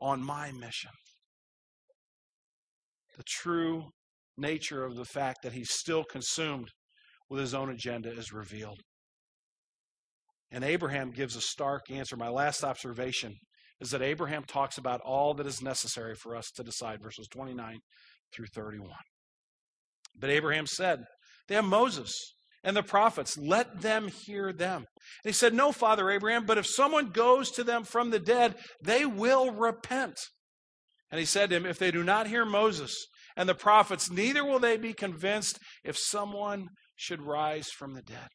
on 0.00 0.22
my 0.22 0.50
mission. 0.52 0.90
The 3.16 3.24
true 3.26 3.84
nature 4.36 4.84
of 4.84 4.96
the 4.96 5.04
fact 5.04 5.42
that 5.42 5.52
he's 5.52 5.70
still 5.70 6.04
consumed 6.04 6.68
with 7.28 7.40
his 7.40 7.54
own 7.54 7.70
agenda 7.70 8.10
is 8.10 8.32
revealed. 8.32 8.80
And 10.50 10.64
Abraham 10.64 11.10
gives 11.10 11.36
a 11.36 11.40
stark 11.40 11.90
answer. 11.90 12.16
My 12.16 12.28
last 12.28 12.64
observation 12.64 13.34
is 13.80 13.90
that 13.90 14.02
Abraham 14.02 14.42
talks 14.44 14.78
about 14.78 15.00
all 15.04 15.34
that 15.34 15.46
is 15.46 15.62
necessary 15.62 16.14
for 16.14 16.34
us 16.34 16.50
to 16.56 16.62
decide, 16.62 17.02
verses 17.02 17.28
29 17.30 17.78
through 18.34 18.46
31. 18.54 18.90
But 20.18 20.30
Abraham 20.30 20.66
said, 20.66 21.00
They 21.48 21.54
have 21.54 21.64
Moses 21.64 22.12
and 22.62 22.76
the 22.76 22.82
prophets. 22.82 23.38
Let 23.38 23.80
them 23.80 24.08
hear 24.08 24.52
them. 24.52 24.84
And 25.24 25.28
he 25.28 25.32
said, 25.32 25.54
No, 25.54 25.72
Father 25.72 26.10
Abraham, 26.10 26.46
but 26.46 26.58
if 26.58 26.66
someone 26.66 27.10
goes 27.10 27.50
to 27.52 27.64
them 27.64 27.84
from 27.84 28.10
the 28.10 28.18
dead, 28.18 28.54
they 28.82 29.04
will 29.04 29.50
repent. 29.50 30.18
And 31.10 31.18
he 31.18 31.26
said 31.26 31.50
to 31.50 31.56
him, 31.56 31.66
If 31.66 31.78
they 31.78 31.90
do 31.90 32.02
not 32.02 32.26
hear 32.26 32.44
Moses 32.44 33.06
and 33.36 33.48
the 33.48 33.54
prophets, 33.54 34.10
neither 34.10 34.44
will 34.44 34.58
they 34.58 34.76
be 34.76 34.92
convinced 34.92 35.58
if 35.84 35.96
someone 35.96 36.68
should 36.96 37.22
rise 37.22 37.68
from 37.68 37.94
the 37.94 38.02
dead. 38.02 38.28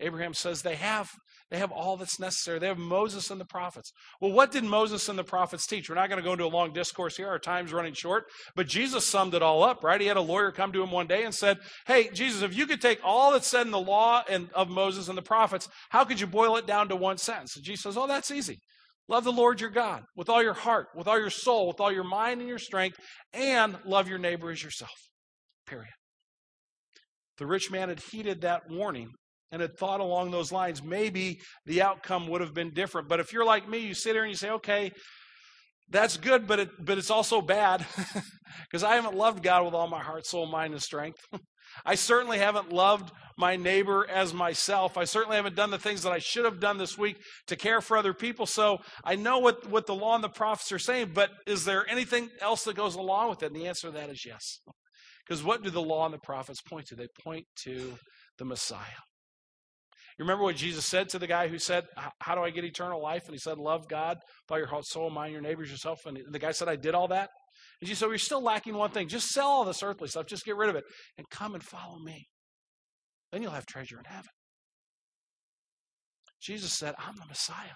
Abraham 0.00 0.34
says 0.34 0.62
they 0.62 0.76
have. 0.76 1.10
They 1.50 1.58
have 1.58 1.70
all 1.70 1.96
that's 1.96 2.18
necessary. 2.18 2.58
They 2.58 2.66
have 2.66 2.78
Moses 2.78 3.30
and 3.30 3.40
the 3.40 3.44
prophets. 3.44 3.92
Well, 4.20 4.32
what 4.32 4.50
did 4.50 4.64
Moses 4.64 5.08
and 5.08 5.18
the 5.18 5.24
prophets 5.24 5.66
teach? 5.66 5.88
We're 5.88 5.94
not 5.94 6.08
going 6.08 6.20
to 6.20 6.24
go 6.24 6.32
into 6.32 6.44
a 6.44 6.48
long 6.48 6.72
discourse 6.72 7.16
here. 7.16 7.28
Our 7.28 7.38
time's 7.38 7.72
running 7.72 7.94
short. 7.94 8.24
But 8.56 8.66
Jesus 8.66 9.06
summed 9.06 9.32
it 9.32 9.42
all 9.42 9.62
up, 9.62 9.84
right? 9.84 10.00
He 10.00 10.08
had 10.08 10.16
a 10.16 10.22
lawyer 10.22 10.50
come 10.50 10.72
to 10.72 10.82
him 10.82 10.90
one 10.90 11.06
day 11.06 11.22
and 11.22 11.32
said, 11.32 11.58
Hey, 11.86 12.10
Jesus, 12.12 12.42
if 12.42 12.56
you 12.56 12.66
could 12.66 12.80
take 12.80 12.98
all 13.04 13.30
that's 13.30 13.46
said 13.46 13.64
in 13.64 13.70
the 13.70 13.78
law 13.78 14.24
and 14.28 14.50
of 14.54 14.68
Moses 14.68 15.08
and 15.08 15.16
the 15.16 15.22
prophets, 15.22 15.68
how 15.90 16.04
could 16.04 16.20
you 16.20 16.26
boil 16.26 16.56
it 16.56 16.66
down 16.66 16.88
to 16.88 16.96
one 16.96 17.16
sentence? 17.16 17.54
And 17.54 17.64
Jesus 17.64 17.84
says, 17.84 17.96
Oh, 17.96 18.08
that's 18.08 18.32
easy. 18.32 18.58
Love 19.08 19.22
the 19.22 19.32
Lord 19.32 19.60
your 19.60 19.70
God 19.70 20.02
with 20.16 20.28
all 20.28 20.42
your 20.42 20.54
heart, 20.54 20.88
with 20.96 21.06
all 21.06 21.18
your 21.18 21.30
soul, 21.30 21.68
with 21.68 21.78
all 21.78 21.92
your 21.92 22.02
mind 22.02 22.40
and 22.40 22.48
your 22.48 22.58
strength, 22.58 22.98
and 23.32 23.78
love 23.84 24.08
your 24.08 24.18
neighbor 24.18 24.50
as 24.50 24.64
yourself. 24.64 24.90
Period. 25.64 25.92
The 27.38 27.46
rich 27.46 27.70
man 27.70 27.88
had 27.88 28.00
heeded 28.00 28.40
that 28.40 28.62
warning 28.68 29.10
and 29.56 29.62
had 29.62 29.78
thought 29.78 30.00
along 30.00 30.30
those 30.30 30.52
lines, 30.52 30.82
maybe 30.82 31.40
the 31.64 31.80
outcome 31.80 32.28
would 32.28 32.42
have 32.42 32.52
been 32.52 32.74
different. 32.74 33.08
But 33.08 33.20
if 33.20 33.32
you're 33.32 33.44
like 33.44 33.66
me, 33.66 33.78
you 33.78 33.94
sit 33.94 34.12
there 34.12 34.22
and 34.22 34.30
you 34.30 34.36
say, 34.36 34.50
okay, 34.50 34.92
that's 35.88 36.18
good, 36.18 36.46
but 36.46 36.60
it, 36.60 36.68
but 36.78 36.98
it's 36.98 37.10
also 37.10 37.40
bad 37.40 37.86
because 38.64 38.84
I 38.84 38.96
haven't 38.96 39.14
loved 39.14 39.42
God 39.42 39.64
with 39.64 39.72
all 39.72 39.86
my 39.86 40.02
heart, 40.02 40.26
soul, 40.26 40.46
mind, 40.46 40.74
and 40.74 40.82
strength. 40.82 41.24
I 41.84 41.94
certainly 41.94 42.38
haven't 42.38 42.70
loved 42.70 43.12
my 43.38 43.56
neighbor 43.56 44.06
as 44.08 44.34
myself. 44.34 44.98
I 44.98 45.04
certainly 45.04 45.36
haven't 45.36 45.56
done 45.56 45.70
the 45.70 45.78
things 45.78 46.02
that 46.02 46.12
I 46.12 46.18
should 46.18 46.44
have 46.44 46.60
done 46.60 46.78
this 46.78 46.98
week 46.98 47.16
to 47.46 47.56
care 47.56 47.80
for 47.80 47.96
other 47.96 48.14
people. 48.14 48.46
So 48.46 48.78
I 49.04 49.16
know 49.16 49.38
what, 49.38 49.68
what 49.70 49.86
the 49.86 49.94
law 49.94 50.14
and 50.14 50.24
the 50.24 50.28
prophets 50.28 50.70
are 50.72 50.78
saying, 50.78 51.12
but 51.14 51.30
is 51.46 51.64
there 51.64 51.88
anything 51.88 52.28
else 52.40 52.64
that 52.64 52.76
goes 52.76 52.94
along 52.94 53.30
with 53.30 53.42
it? 53.42 53.46
And 53.46 53.56
the 53.56 53.66
answer 53.66 53.88
to 53.88 53.94
that 53.94 54.10
is 54.10 54.24
yes. 54.24 54.60
Because 55.26 55.42
what 55.42 55.62
do 55.62 55.70
the 55.70 55.82
law 55.82 56.04
and 56.04 56.14
the 56.14 56.18
prophets 56.18 56.62
point 56.62 56.86
to? 56.86 56.94
They 56.94 57.08
point 57.22 57.46
to 57.64 57.94
the 58.38 58.44
Messiah. 58.44 59.05
You 60.18 60.24
remember 60.24 60.44
what 60.44 60.56
Jesus 60.56 60.86
said 60.86 61.10
to 61.10 61.18
the 61.18 61.26
guy 61.26 61.48
who 61.48 61.58
said, 61.58 61.84
How 62.20 62.34
do 62.34 62.40
I 62.40 62.50
get 62.50 62.64
eternal 62.64 63.02
life? 63.02 63.24
And 63.26 63.34
he 63.34 63.38
said, 63.38 63.58
Love 63.58 63.86
God 63.86 64.18
by 64.48 64.58
your 64.58 64.66
heart, 64.66 64.86
soul, 64.86 65.10
mind, 65.10 65.32
your 65.32 65.42
neighbors, 65.42 65.70
yourself. 65.70 66.06
And 66.06 66.18
the 66.30 66.38
guy 66.38 66.52
said, 66.52 66.68
I 66.68 66.76
did 66.76 66.94
all 66.94 67.08
that. 67.08 67.28
And 67.80 67.88
Jesus 67.88 67.98
said, 67.98 68.08
You're 68.08 68.18
still 68.18 68.42
lacking 68.42 68.74
one 68.74 68.90
thing. 68.90 69.08
Just 69.08 69.28
sell 69.28 69.46
all 69.46 69.64
this 69.64 69.82
earthly 69.82 70.08
stuff. 70.08 70.26
Just 70.26 70.46
get 70.46 70.56
rid 70.56 70.70
of 70.70 70.76
it 70.76 70.84
and 71.18 71.26
come 71.30 71.54
and 71.54 71.62
follow 71.62 71.98
me. 71.98 72.26
Then 73.30 73.42
you'll 73.42 73.52
have 73.52 73.66
treasure 73.66 73.98
in 73.98 74.04
heaven. 74.04 74.30
Jesus 76.40 76.72
said, 76.72 76.94
I'm 76.98 77.16
the 77.16 77.26
Messiah. 77.26 77.74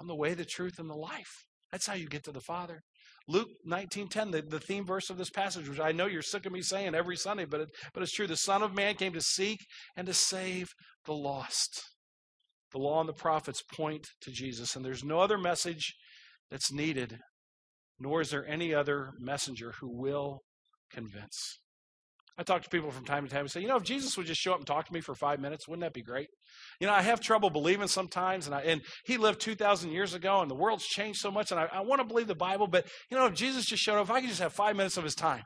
I'm 0.00 0.08
the 0.08 0.16
way, 0.16 0.34
the 0.34 0.44
truth, 0.44 0.78
and 0.78 0.90
the 0.90 0.94
life. 0.94 1.44
That's 1.70 1.86
how 1.86 1.94
you 1.94 2.08
get 2.08 2.24
to 2.24 2.32
the 2.32 2.40
Father. 2.40 2.80
Luke 3.28 3.48
19:10, 3.66 4.32
the, 4.32 4.42
the 4.42 4.60
theme 4.60 4.86
verse 4.86 5.10
of 5.10 5.18
this 5.18 5.28
passage, 5.28 5.68
which 5.68 5.80
I 5.80 5.92
know 5.92 6.06
you're 6.06 6.22
sick 6.22 6.46
of 6.46 6.52
me 6.52 6.62
saying 6.62 6.94
every 6.94 7.16
Sunday, 7.16 7.44
but 7.44 7.60
it, 7.60 7.68
but 7.92 8.02
it's 8.02 8.12
true. 8.12 8.26
The 8.26 8.36
Son 8.36 8.62
of 8.62 8.74
Man 8.74 8.94
came 8.94 9.12
to 9.12 9.20
seek 9.20 9.58
and 9.96 10.06
to 10.06 10.14
save 10.14 10.68
the 11.08 11.14
lost. 11.14 11.82
The 12.72 12.78
law 12.78 13.00
and 13.00 13.08
the 13.08 13.14
prophets 13.14 13.62
point 13.62 14.06
to 14.20 14.30
Jesus, 14.30 14.76
and 14.76 14.84
there's 14.84 15.02
no 15.02 15.20
other 15.20 15.38
message 15.38 15.94
that's 16.50 16.70
needed, 16.70 17.18
nor 17.98 18.20
is 18.20 18.30
there 18.30 18.46
any 18.46 18.74
other 18.74 19.12
messenger 19.18 19.72
who 19.80 19.88
will 19.90 20.42
convince. 20.92 21.58
I 22.36 22.42
talk 22.44 22.62
to 22.62 22.68
people 22.68 22.90
from 22.90 23.04
time 23.04 23.24
to 23.24 23.30
time 23.30 23.40
and 23.40 23.50
say, 23.50 23.60
you 23.60 23.68
know, 23.68 23.78
if 23.78 23.82
Jesus 23.82 24.16
would 24.16 24.26
just 24.26 24.40
show 24.40 24.52
up 24.52 24.58
and 24.58 24.66
talk 24.66 24.86
to 24.86 24.92
me 24.92 25.00
for 25.00 25.14
five 25.14 25.40
minutes, 25.40 25.66
wouldn't 25.66 25.82
that 25.82 25.94
be 25.94 26.02
great? 26.02 26.28
You 26.78 26.86
know, 26.86 26.92
I 26.92 27.02
have 27.02 27.20
trouble 27.20 27.50
believing 27.50 27.88
sometimes, 27.88 28.46
and 28.46 28.54
I, 28.54 28.60
and 28.60 28.82
he 29.06 29.16
lived 29.16 29.40
two 29.40 29.56
thousand 29.56 29.90
years 29.90 30.14
ago, 30.14 30.40
and 30.42 30.50
the 30.50 30.54
world's 30.54 30.86
changed 30.86 31.20
so 31.20 31.30
much, 31.30 31.50
and 31.50 31.58
I, 31.58 31.68
I 31.72 31.80
want 31.80 32.00
to 32.00 32.06
believe 32.06 32.28
the 32.28 32.34
Bible, 32.36 32.68
but 32.68 32.86
you 33.10 33.16
know, 33.16 33.26
if 33.26 33.34
Jesus 33.34 33.64
just 33.64 33.82
showed 33.82 33.96
up, 33.96 34.04
if 34.04 34.10
I 34.10 34.20
could 34.20 34.28
just 34.28 34.42
have 34.42 34.52
five 34.52 34.76
minutes 34.76 34.98
of 34.98 35.04
his 35.04 35.14
time, 35.14 35.42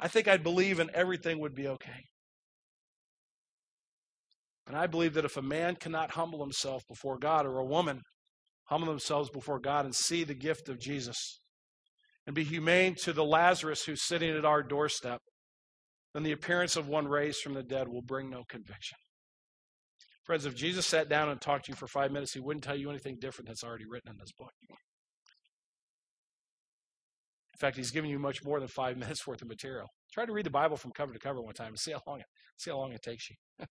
I 0.00 0.08
think 0.08 0.26
I'd 0.26 0.42
believe, 0.42 0.80
and 0.80 0.90
everything 0.90 1.38
would 1.38 1.54
be 1.54 1.68
okay. 1.68 2.06
And 4.66 4.76
I 4.76 4.86
believe 4.86 5.14
that 5.14 5.24
if 5.24 5.36
a 5.36 5.42
man 5.42 5.76
cannot 5.76 6.12
humble 6.12 6.42
himself 6.42 6.82
before 6.88 7.18
God, 7.18 7.46
or 7.46 7.58
a 7.58 7.64
woman 7.64 8.02
humble 8.66 8.88
themselves 8.88 9.28
before 9.30 9.58
God 9.58 9.84
and 9.84 9.94
see 9.94 10.24
the 10.24 10.34
gift 10.34 10.68
of 10.68 10.78
Jesus, 10.78 11.40
and 12.26 12.34
be 12.34 12.44
humane 12.44 12.94
to 13.02 13.12
the 13.12 13.24
Lazarus 13.24 13.84
who's 13.84 14.02
sitting 14.02 14.30
at 14.30 14.44
our 14.44 14.62
doorstep, 14.62 15.20
then 16.14 16.22
the 16.22 16.32
appearance 16.32 16.76
of 16.76 16.88
one 16.88 17.08
raised 17.08 17.40
from 17.40 17.54
the 17.54 17.62
dead 17.62 17.88
will 17.88 18.02
bring 18.02 18.30
no 18.30 18.44
conviction. 18.48 18.98
Friends, 20.24 20.46
if 20.46 20.54
Jesus 20.54 20.86
sat 20.86 21.08
down 21.08 21.30
and 21.30 21.40
talked 21.40 21.64
to 21.66 21.72
you 21.72 21.76
for 21.76 21.88
five 21.88 22.12
minutes, 22.12 22.32
he 22.32 22.40
wouldn't 22.40 22.62
tell 22.62 22.76
you 22.76 22.90
anything 22.90 23.16
different 23.20 23.48
that's 23.48 23.64
already 23.64 23.86
written 23.88 24.10
in 24.10 24.18
this 24.18 24.30
book. 24.38 24.52
In 24.70 24.76
fact, 27.58 27.76
he's 27.76 27.90
given 27.90 28.08
you 28.08 28.20
much 28.20 28.44
more 28.44 28.60
than 28.60 28.68
five 28.68 28.96
minutes 28.98 29.26
worth 29.26 29.42
of 29.42 29.48
material. 29.48 29.88
Try 30.12 30.26
to 30.26 30.32
read 30.32 30.46
the 30.46 30.50
Bible 30.50 30.76
from 30.76 30.92
cover 30.92 31.12
to 31.12 31.18
cover 31.18 31.42
one 31.42 31.54
time 31.54 31.68
and 31.68 31.78
see 31.78 31.92
how 31.92 32.02
long 32.06 32.20
it 32.20 32.26
see 32.56 32.70
how 32.70 32.78
long 32.78 32.92
it 32.92 33.02
takes 33.02 33.30
you. 33.30 33.36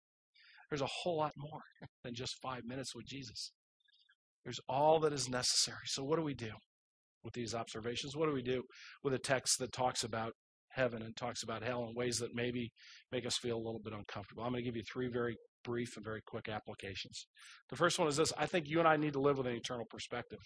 There's 0.69 0.81
a 0.81 0.89
whole 1.03 1.17
lot 1.17 1.33
more 1.37 1.61
than 2.03 2.13
just 2.13 2.35
five 2.41 2.63
minutes 2.65 2.95
with 2.95 3.05
Jesus. 3.05 3.51
There's 4.43 4.59
all 4.69 4.99
that 5.01 5.13
is 5.13 5.29
necessary. 5.29 5.85
So 5.85 6.03
what 6.03 6.17
do 6.17 6.23
we 6.23 6.33
do 6.33 6.51
with 7.23 7.33
these 7.33 7.53
observations? 7.53 8.15
What 8.15 8.27
do 8.27 8.33
we 8.33 8.41
do 8.41 8.63
with 9.03 9.13
a 9.13 9.19
text 9.19 9.59
that 9.59 9.73
talks 9.73 10.03
about 10.03 10.33
heaven 10.77 11.01
and 11.01 11.15
talks 11.15 11.43
about 11.43 11.63
hell 11.63 11.85
in 11.87 11.95
ways 11.95 12.17
that 12.19 12.33
maybe 12.33 12.71
make 13.11 13.25
us 13.25 13.37
feel 13.37 13.57
a 13.57 13.65
little 13.65 13.81
bit 13.83 13.93
uncomfortable. 13.93 14.43
I'm 14.43 14.51
going 14.51 14.63
to 14.63 14.67
give 14.69 14.77
you 14.77 14.83
three 14.83 15.07
very 15.07 15.35
brief 15.63 15.97
and 15.97 16.05
very 16.05 16.21
quick 16.25 16.47
applications. 16.47 17.25
The 17.69 17.75
first 17.75 17.99
one 17.99 18.07
is 18.07 18.15
this 18.15 18.31
I 18.37 18.45
think 18.45 18.67
you 18.67 18.79
and 18.79 18.87
I 18.87 18.95
need 18.95 19.13
to 19.13 19.19
live 19.19 19.37
with 19.37 19.47
an 19.47 19.55
eternal 19.55 19.85
perspective. 19.89 20.39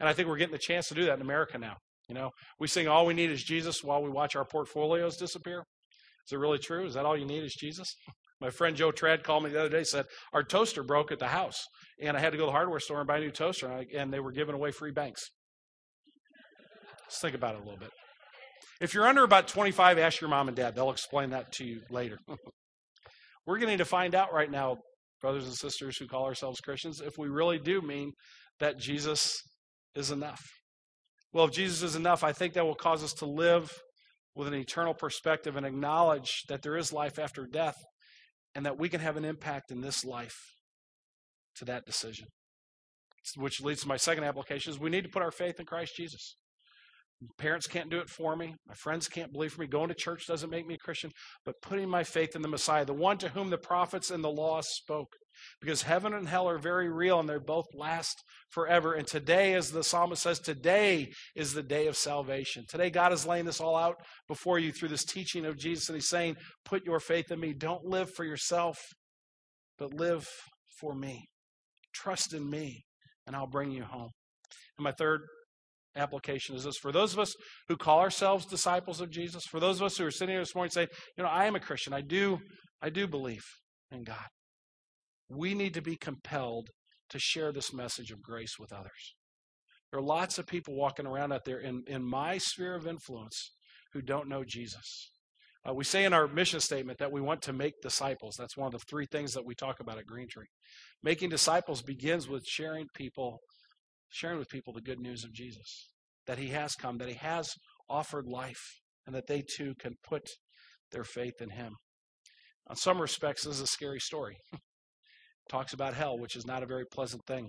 And 0.00 0.08
I 0.08 0.12
think 0.12 0.28
we're 0.28 0.38
getting 0.38 0.52
the 0.52 0.58
chance 0.58 0.88
to 0.88 0.94
do 0.94 1.04
that 1.04 1.16
in 1.16 1.20
America 1.20 1.58
now. 1.58 1.76
You 2.08 2.14
know, 2.14 2.30
we 2.58 2.66
sing 2.66 2.88
all 2.88 3.06
we 3.06 3.14
need 3.14 3.30
is 3.30 3.44
Jesus 3.44 3.84
while 3.84 4.02
we 4.02 4.10
watch 4.10 4.34
our 4.34 4.44
portfolios 4.44 5.16
disappear. 5.16 5.64
Is 6.26 6.32
it 6.32 6.38
really 6.38 6.58
true? 6.58 6.86
Is 6.86 6.94
that 6.94 7.04
all 7.04 7.16
you 7.16 7.26
need 7.26 7.44
is 7.44 7.54
Jesus? 7.54 7.94
My 8.42 8.50
friend 8.50 8.76
Joe 8.76 8.90
Trad 8.90 9.22
called 9.22 9.44
me 9.44 9.50
the 9.50 9.60
other 9.60 9.68
day 9.68 9.84
said, 9.84 10.06
Our 10.32 10.42
toaster 10.42 10.82
broke 10.82 11.12
at 11.12 11.20
the 11.20 11.28
house, 11.28 11.64
and 12.00 12.16
I 12.16 12.20
had 12.20 12.30
to 12.30 12.36
go 12.36 12.42
to 12.42 12.46
the 12.46 12.52
hardware 12.52 12.80
store 12.80 12.98
and 12.98 13.06
buy 13.06 13.18
a 13.18 13.20
new 13.20 13.30
toaster, 13.30 13.68
and, 13.68 13.74
I, 13.76 13.86
and 13.96 14.12
they 14.12 14.18
were 14.18 14.32
giving 14.32 14.56
away 14.56 14.72
free 14.72 14.90
banks. 14.90 15.30
Let's 17.04 17.20
think 17.20 17.36
about 17.36 17.54
it 17.54 17.60
a 17.60 17.62
little 17.62 17.78
bit. 17.78 17.90
If 18.80 18.94
you're 18.94 19.06
under 19.06 19.22
about 19.22 19.46
25, 19.46 19.96
ask 19.96 20.20
your 20.20 20.28
mom 20.28 20.48
and 20.48 20.56
dad. 20.56 20.74
They'll 20.74 20.90
explain 20.90 21.30
that 21.30 21.52
to 21.52 21.64
you 21.64 21.82
later. 21.88 22.18
We're 23.46 23.58
getting 23.58 23.78
to 23.78 23.84
find 23.84 24.12
out 24.16 24.32
right 24.32 24.50
now, 24.50 24.78
brothers 25.20 25.46
and 25.46 25.54
sisters 25.54 25.96
who 25.96 26.08
call 26.08 26.24
ourselves 26.24 26.60
Christians, 26.60 27.00
if 27.00 27.16
we 27.16 27.28
really 27.28 27.60
do 27.60 27.80
mean 27.80 28.10
that 28.58 28.76
Jesus 28.76 29.40
is 29.94 30.10
enough. 30.10 30.42
Well, 31.32 31.44
if 31.44 31.52
Jesus 31.52 31.84
is 31.84 31.94
enough, 31.94 32.24
I 32.24 32.32
think 32.32 32.54
that 32.54 32.66
will 32.66 32.74
cause 32.74 33.04
us 33.04 33.12
to 33.14 33.26
live 33.26 33.70
with 34.34 34.48
an 34.48 34.54
eternal 34.54 34.94
perspective 34.94 35.54
and 35.54 35.64
acknowledge 35.64 36.42
that 36.48 36.62
there 36.62 36.76
is 36.76 36.92
life 36.92 37.20
after 37.20 37.46
death 37.46 37.76
and 38.54 38.66
that 38.66 38.78
we 38.78 38.88
can 38.88 39.00
have 39.00 39.16
an 39.16 39.24
impact 39.24 39.70
in 39.70 39.80
this 39.80 40.04
life 40.04 40.38
to 41.56 41.64
that 41.66 41.84
decision. 41.84 42.26
Which 43.36 43.60
leads 43.60 43.82
to 43.82 43.88
my 43.88 43.96
second 43.96 44.24
application 44.24 44.72
is 44.72 44.80
we 44.80 44.90
need 44.90 45.04
to 45.04 45.10
put 45.10 45.22
our 45.22 45.30
faith 45.30 45.60
in 45.60 45.66
Christ 45.66 45.94
Jesus. 45.96 46.36
Parents 47.38 47.68
can't 47.68 47.88
do 47.88 48.00
it 48.00 48.08
for 48.08 48.34
me. 48.34 48.54
My 48.66 48.74
friends 48.74 49.06
can't 49.06 49.32
believe 49.32 49.52
for 49.52 49.60
me. 49.60 49.68
Going 49.68 49.88
to 49.88 49.94
church 49.94 50.26
doesn't 50.26 50.50
make 50.50 50.66
me 50.66 50.74
a 50.74 50.78
Christian. 50.78 51.12
But 51.44 51.54
putting 51.62 51.88
my 51.88 52.02
faith 52.02 52.34
in 52.34 52.42
the 52.42 52.48
Messiah, 52.48 52.84
the 52.84 52.92
one 52.92 53.18
to 53.18 53.28
whom 53.28 53.50
the 53.50 53.58
prophets 53.58 54.10
and 54.10 54.24
the 54.24 54.30
law 54.30 54.60
spoke. 54.60 55.14
Because 55.60 55.82
heaven 55.82 56.14
and 56.14 56.28
hell 56.28 56.48
are 56.48 56.58
very 56.58 56.90
real 56.90 57.20
and 57.20 57.28
they 57.28 57.38
both 57.38 57.66
last 57.74 58.22
forever. 58.50 58.94
And 58.94 59.06
today, 59.06 59.54
as 59.54 59.70
the 59.70 59.84
psalmist 59.84 60.22
says, 60.22 60.38
today 60.38 61.10
is 61.34 61.54
the 61.54 61.62
day 61.62 61.86
of 61.86 61.96
salvation. 61.96 62.64
Today, 62.68 62.90
God 62.90 63.12
is 63.12 63.26
laying 63.26 63.44
this 63.44 63.60
all 63.60 63.76
out 63.76 63.96
before 64.28 64.58
you 64.58 64.72
through 64.72 64.88
this 64.88 65.04
teaching 65.04 65.44
of 65.44 65.56
Jesus. 65.56 65.88
And 65.88 65.96
He's 65.96 66.08
saying, 66.08 66.36
Put 66.64 66.84
your 66.84 67.00
faith 67.00 67.30
in 67.30 67.40
me. 67.40 67.52
Don't 67.52 67.84
live 67.84 68.10
for 68.10 68.24
yourself, 68.24 68.78
but 69.78 69.94
live 69.94 70.28
for 70.80 70.94
me. 70.94 71.28
Trust 71.94 72.34
in 72.34 72.48
me, 72.48 72.84
and 73.26 73.36
I'll 73.36 73.46
bring 73.46 73.70
you 73.70 73.84
home. 73.84 74.10
And 74.78 74.84
my 74.84 74.92
third 74.92 75.22
application 75.96 76.56
is 76.56 76.64
this 76.64 76.78
for 76.78 76.92
those 76.92 77.12
of 77.12 77.18
us 77.18 77.34
who 77.68 77.76
call 77.76 78.00
ourselves 78.00 78.46
disciples 78.46 79.00
of 79.00 79.10
Jesus, 79.10 79.44
for 79.44 79.60
those 79.60 79.80
of 79.80 79.86
us 79.86 79.96
who 79.96 80.06
are 80.06 80.10
sitting 80.10 80.34
here 80.34 80.40
this 80.40 80.54
morning 80.54 80.70
saying, 80.70 80.88
you 81.16 81.24
know, 81.24 81.30
I 81.30 81.46
am 81.46 81.56
a 81.56 81.60
Christian, 81.60 81.92
I 81.92 82.00
do, 82.00 82.38
I 82.80 82.90
do 82.90 83.06
believe 83.06 83.44
in 83.90 84.02
God. 84.02 84.26
We 85.34 85.54
need 85.54 85.74
to 85.74 85.82
be 85.82 85.96
compelled 85.96 86.68
to 87.10 87.18
share 87.18 87.52
this 87.52 87.72
message 87.72 88.10
of 88.10 88.22
grace 88.22 88.58
with 88.58 88.72
others. 88.72 89.14
There 89.90 90.00
are 90.00 90.04
lots 90.04 90.38
of 90.38 90.46
people 90.46 90.74
walking 90.74 91.06
around 91.06 91.32
out 91.32 91.44
there 91.44 91.60
in, 91.60 91.82
in 91.86 92.02
my 92.02 92.38
sphere 92.38 92.74
of 92.74 92.86
influence 92.86 93.52
who 93.92 94.00
don't 94.00 94.28
know 94.28 94.44
Jesus. 94.44 95.10
Uh, 95.68 95.74
we 95.74 95.84
say 95.84 96.04
in 96.04 96.12
our 96.12 96.26
mission 96.26 96.60
statement 96.60 96.98
that 96.98 97.12
we 97.12 97.20
want 97.20 97.42
to 97.42 97.52
make 97.52 97.74
disciples. 97.82 98.34
That's 98.38 98.56
one 98.56 98.66
of 98.66 98.72
the 98.72 98.84
three 98.88 99.06
things 99.06 99.32
that 99.34 99.44
we 99.44 99.54
talk 99.54 99.80
about 99.80 99.98
at 99.98 100.06
Green 100.06 100.26
Tree. 100.28 100.46
Making 101.02 101.30
disciples 101.30 101.82
begins 101.82 102.28
with 102.28 102.44
sharing 102.46 102.86
people 102.94 103.38
sharing 104.10 104.38
with 104.38 104.48
people 104.48 104.72
the 104.72 104.80
good 104.80 105.00
news 105.00 105.24
of 105.24 105.32
Jesus 105.32 105.88
that 106.26 106.38
he 106.38 106.48
has 106.48 106.74
come, 106.74 106.98
that 106.98 107.08
he 107.08 107.14
has 107.14 107.54
offered 107.88 108.26
life, 108.26 108.62
and 109.06 109.14
that 109.14 109.26
they 109.26 109.42
too 109.42 109.74
can 109.80 109.94
put 110.06 110.22
their 110.92 111.04
faith 111.04 111.40
in 111.40 111.50
him. 111.50 111.74
In 112.70 112.76
some 112.76 113.00
respects, 113.00 113.44
this 113.44 113.56
is 113.56 113.60
a 113.60 113.66
scary 113.66 114.00
story. 114.00 114.36
Talks 115.48 115.72
about 115.72 115.94
hell, 115.94 116.18
which 116.18 116.36
is 116.36 116.46
not 116.46 116.62
a 116.62 116.66
very 116.66 116.84
pleasant 116.90 117.22
thing. 117.26 117.48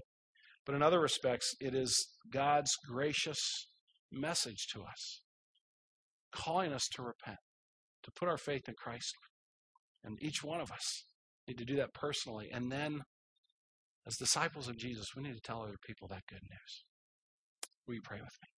But 0.65 0.75
in 0.75 0.81
other 0.81 0.99
respects, 0.99 1.53
it 1.59 1.75
is 1.75 1.93
God's 2.31 2.71
gracious 2.89 3.39
message 4.11 4.67
to 4.73 4.81
us, 4.81 5.21
calling 6.31 6.71
us 6.73 6.87
to 6.95 7.01
repent, 7.01 7.39
to 8.03 8.11
put 8.15 8.29
our 8.29 8.37
faith 8.37 8.63
in 8.67 8.75
Christ. 8.77 9.13
And 10.03 10.17
each 10.21 10.43
one 10.43 10.61
of 10.61 10.71
us 10.71 11.03
need 11.47 11.57
to 11.57 11.65
do 11.65 11.75
that 11.77 11.93
personally. 11.93 12.49
And 12.51 12.71
then 12.71 13.01
as 14.05 14.17
disciples 14.17 14.67
of 14.67 14.77
Jesus, 14.77 15.07
we 15.15 15.23
need 15.23 15.35
to 15.35 15.41
tell 15.41 15.61
other 15.61 15.77
people 15.85 16.07
that 16.09 16.23
good 16.29 16.43
news. 16.49 16.83
Will 17.87 17.95
you 17.95 18.01
pray 18.03 18.19
with 18.19 18.37
me? 18.41 18.52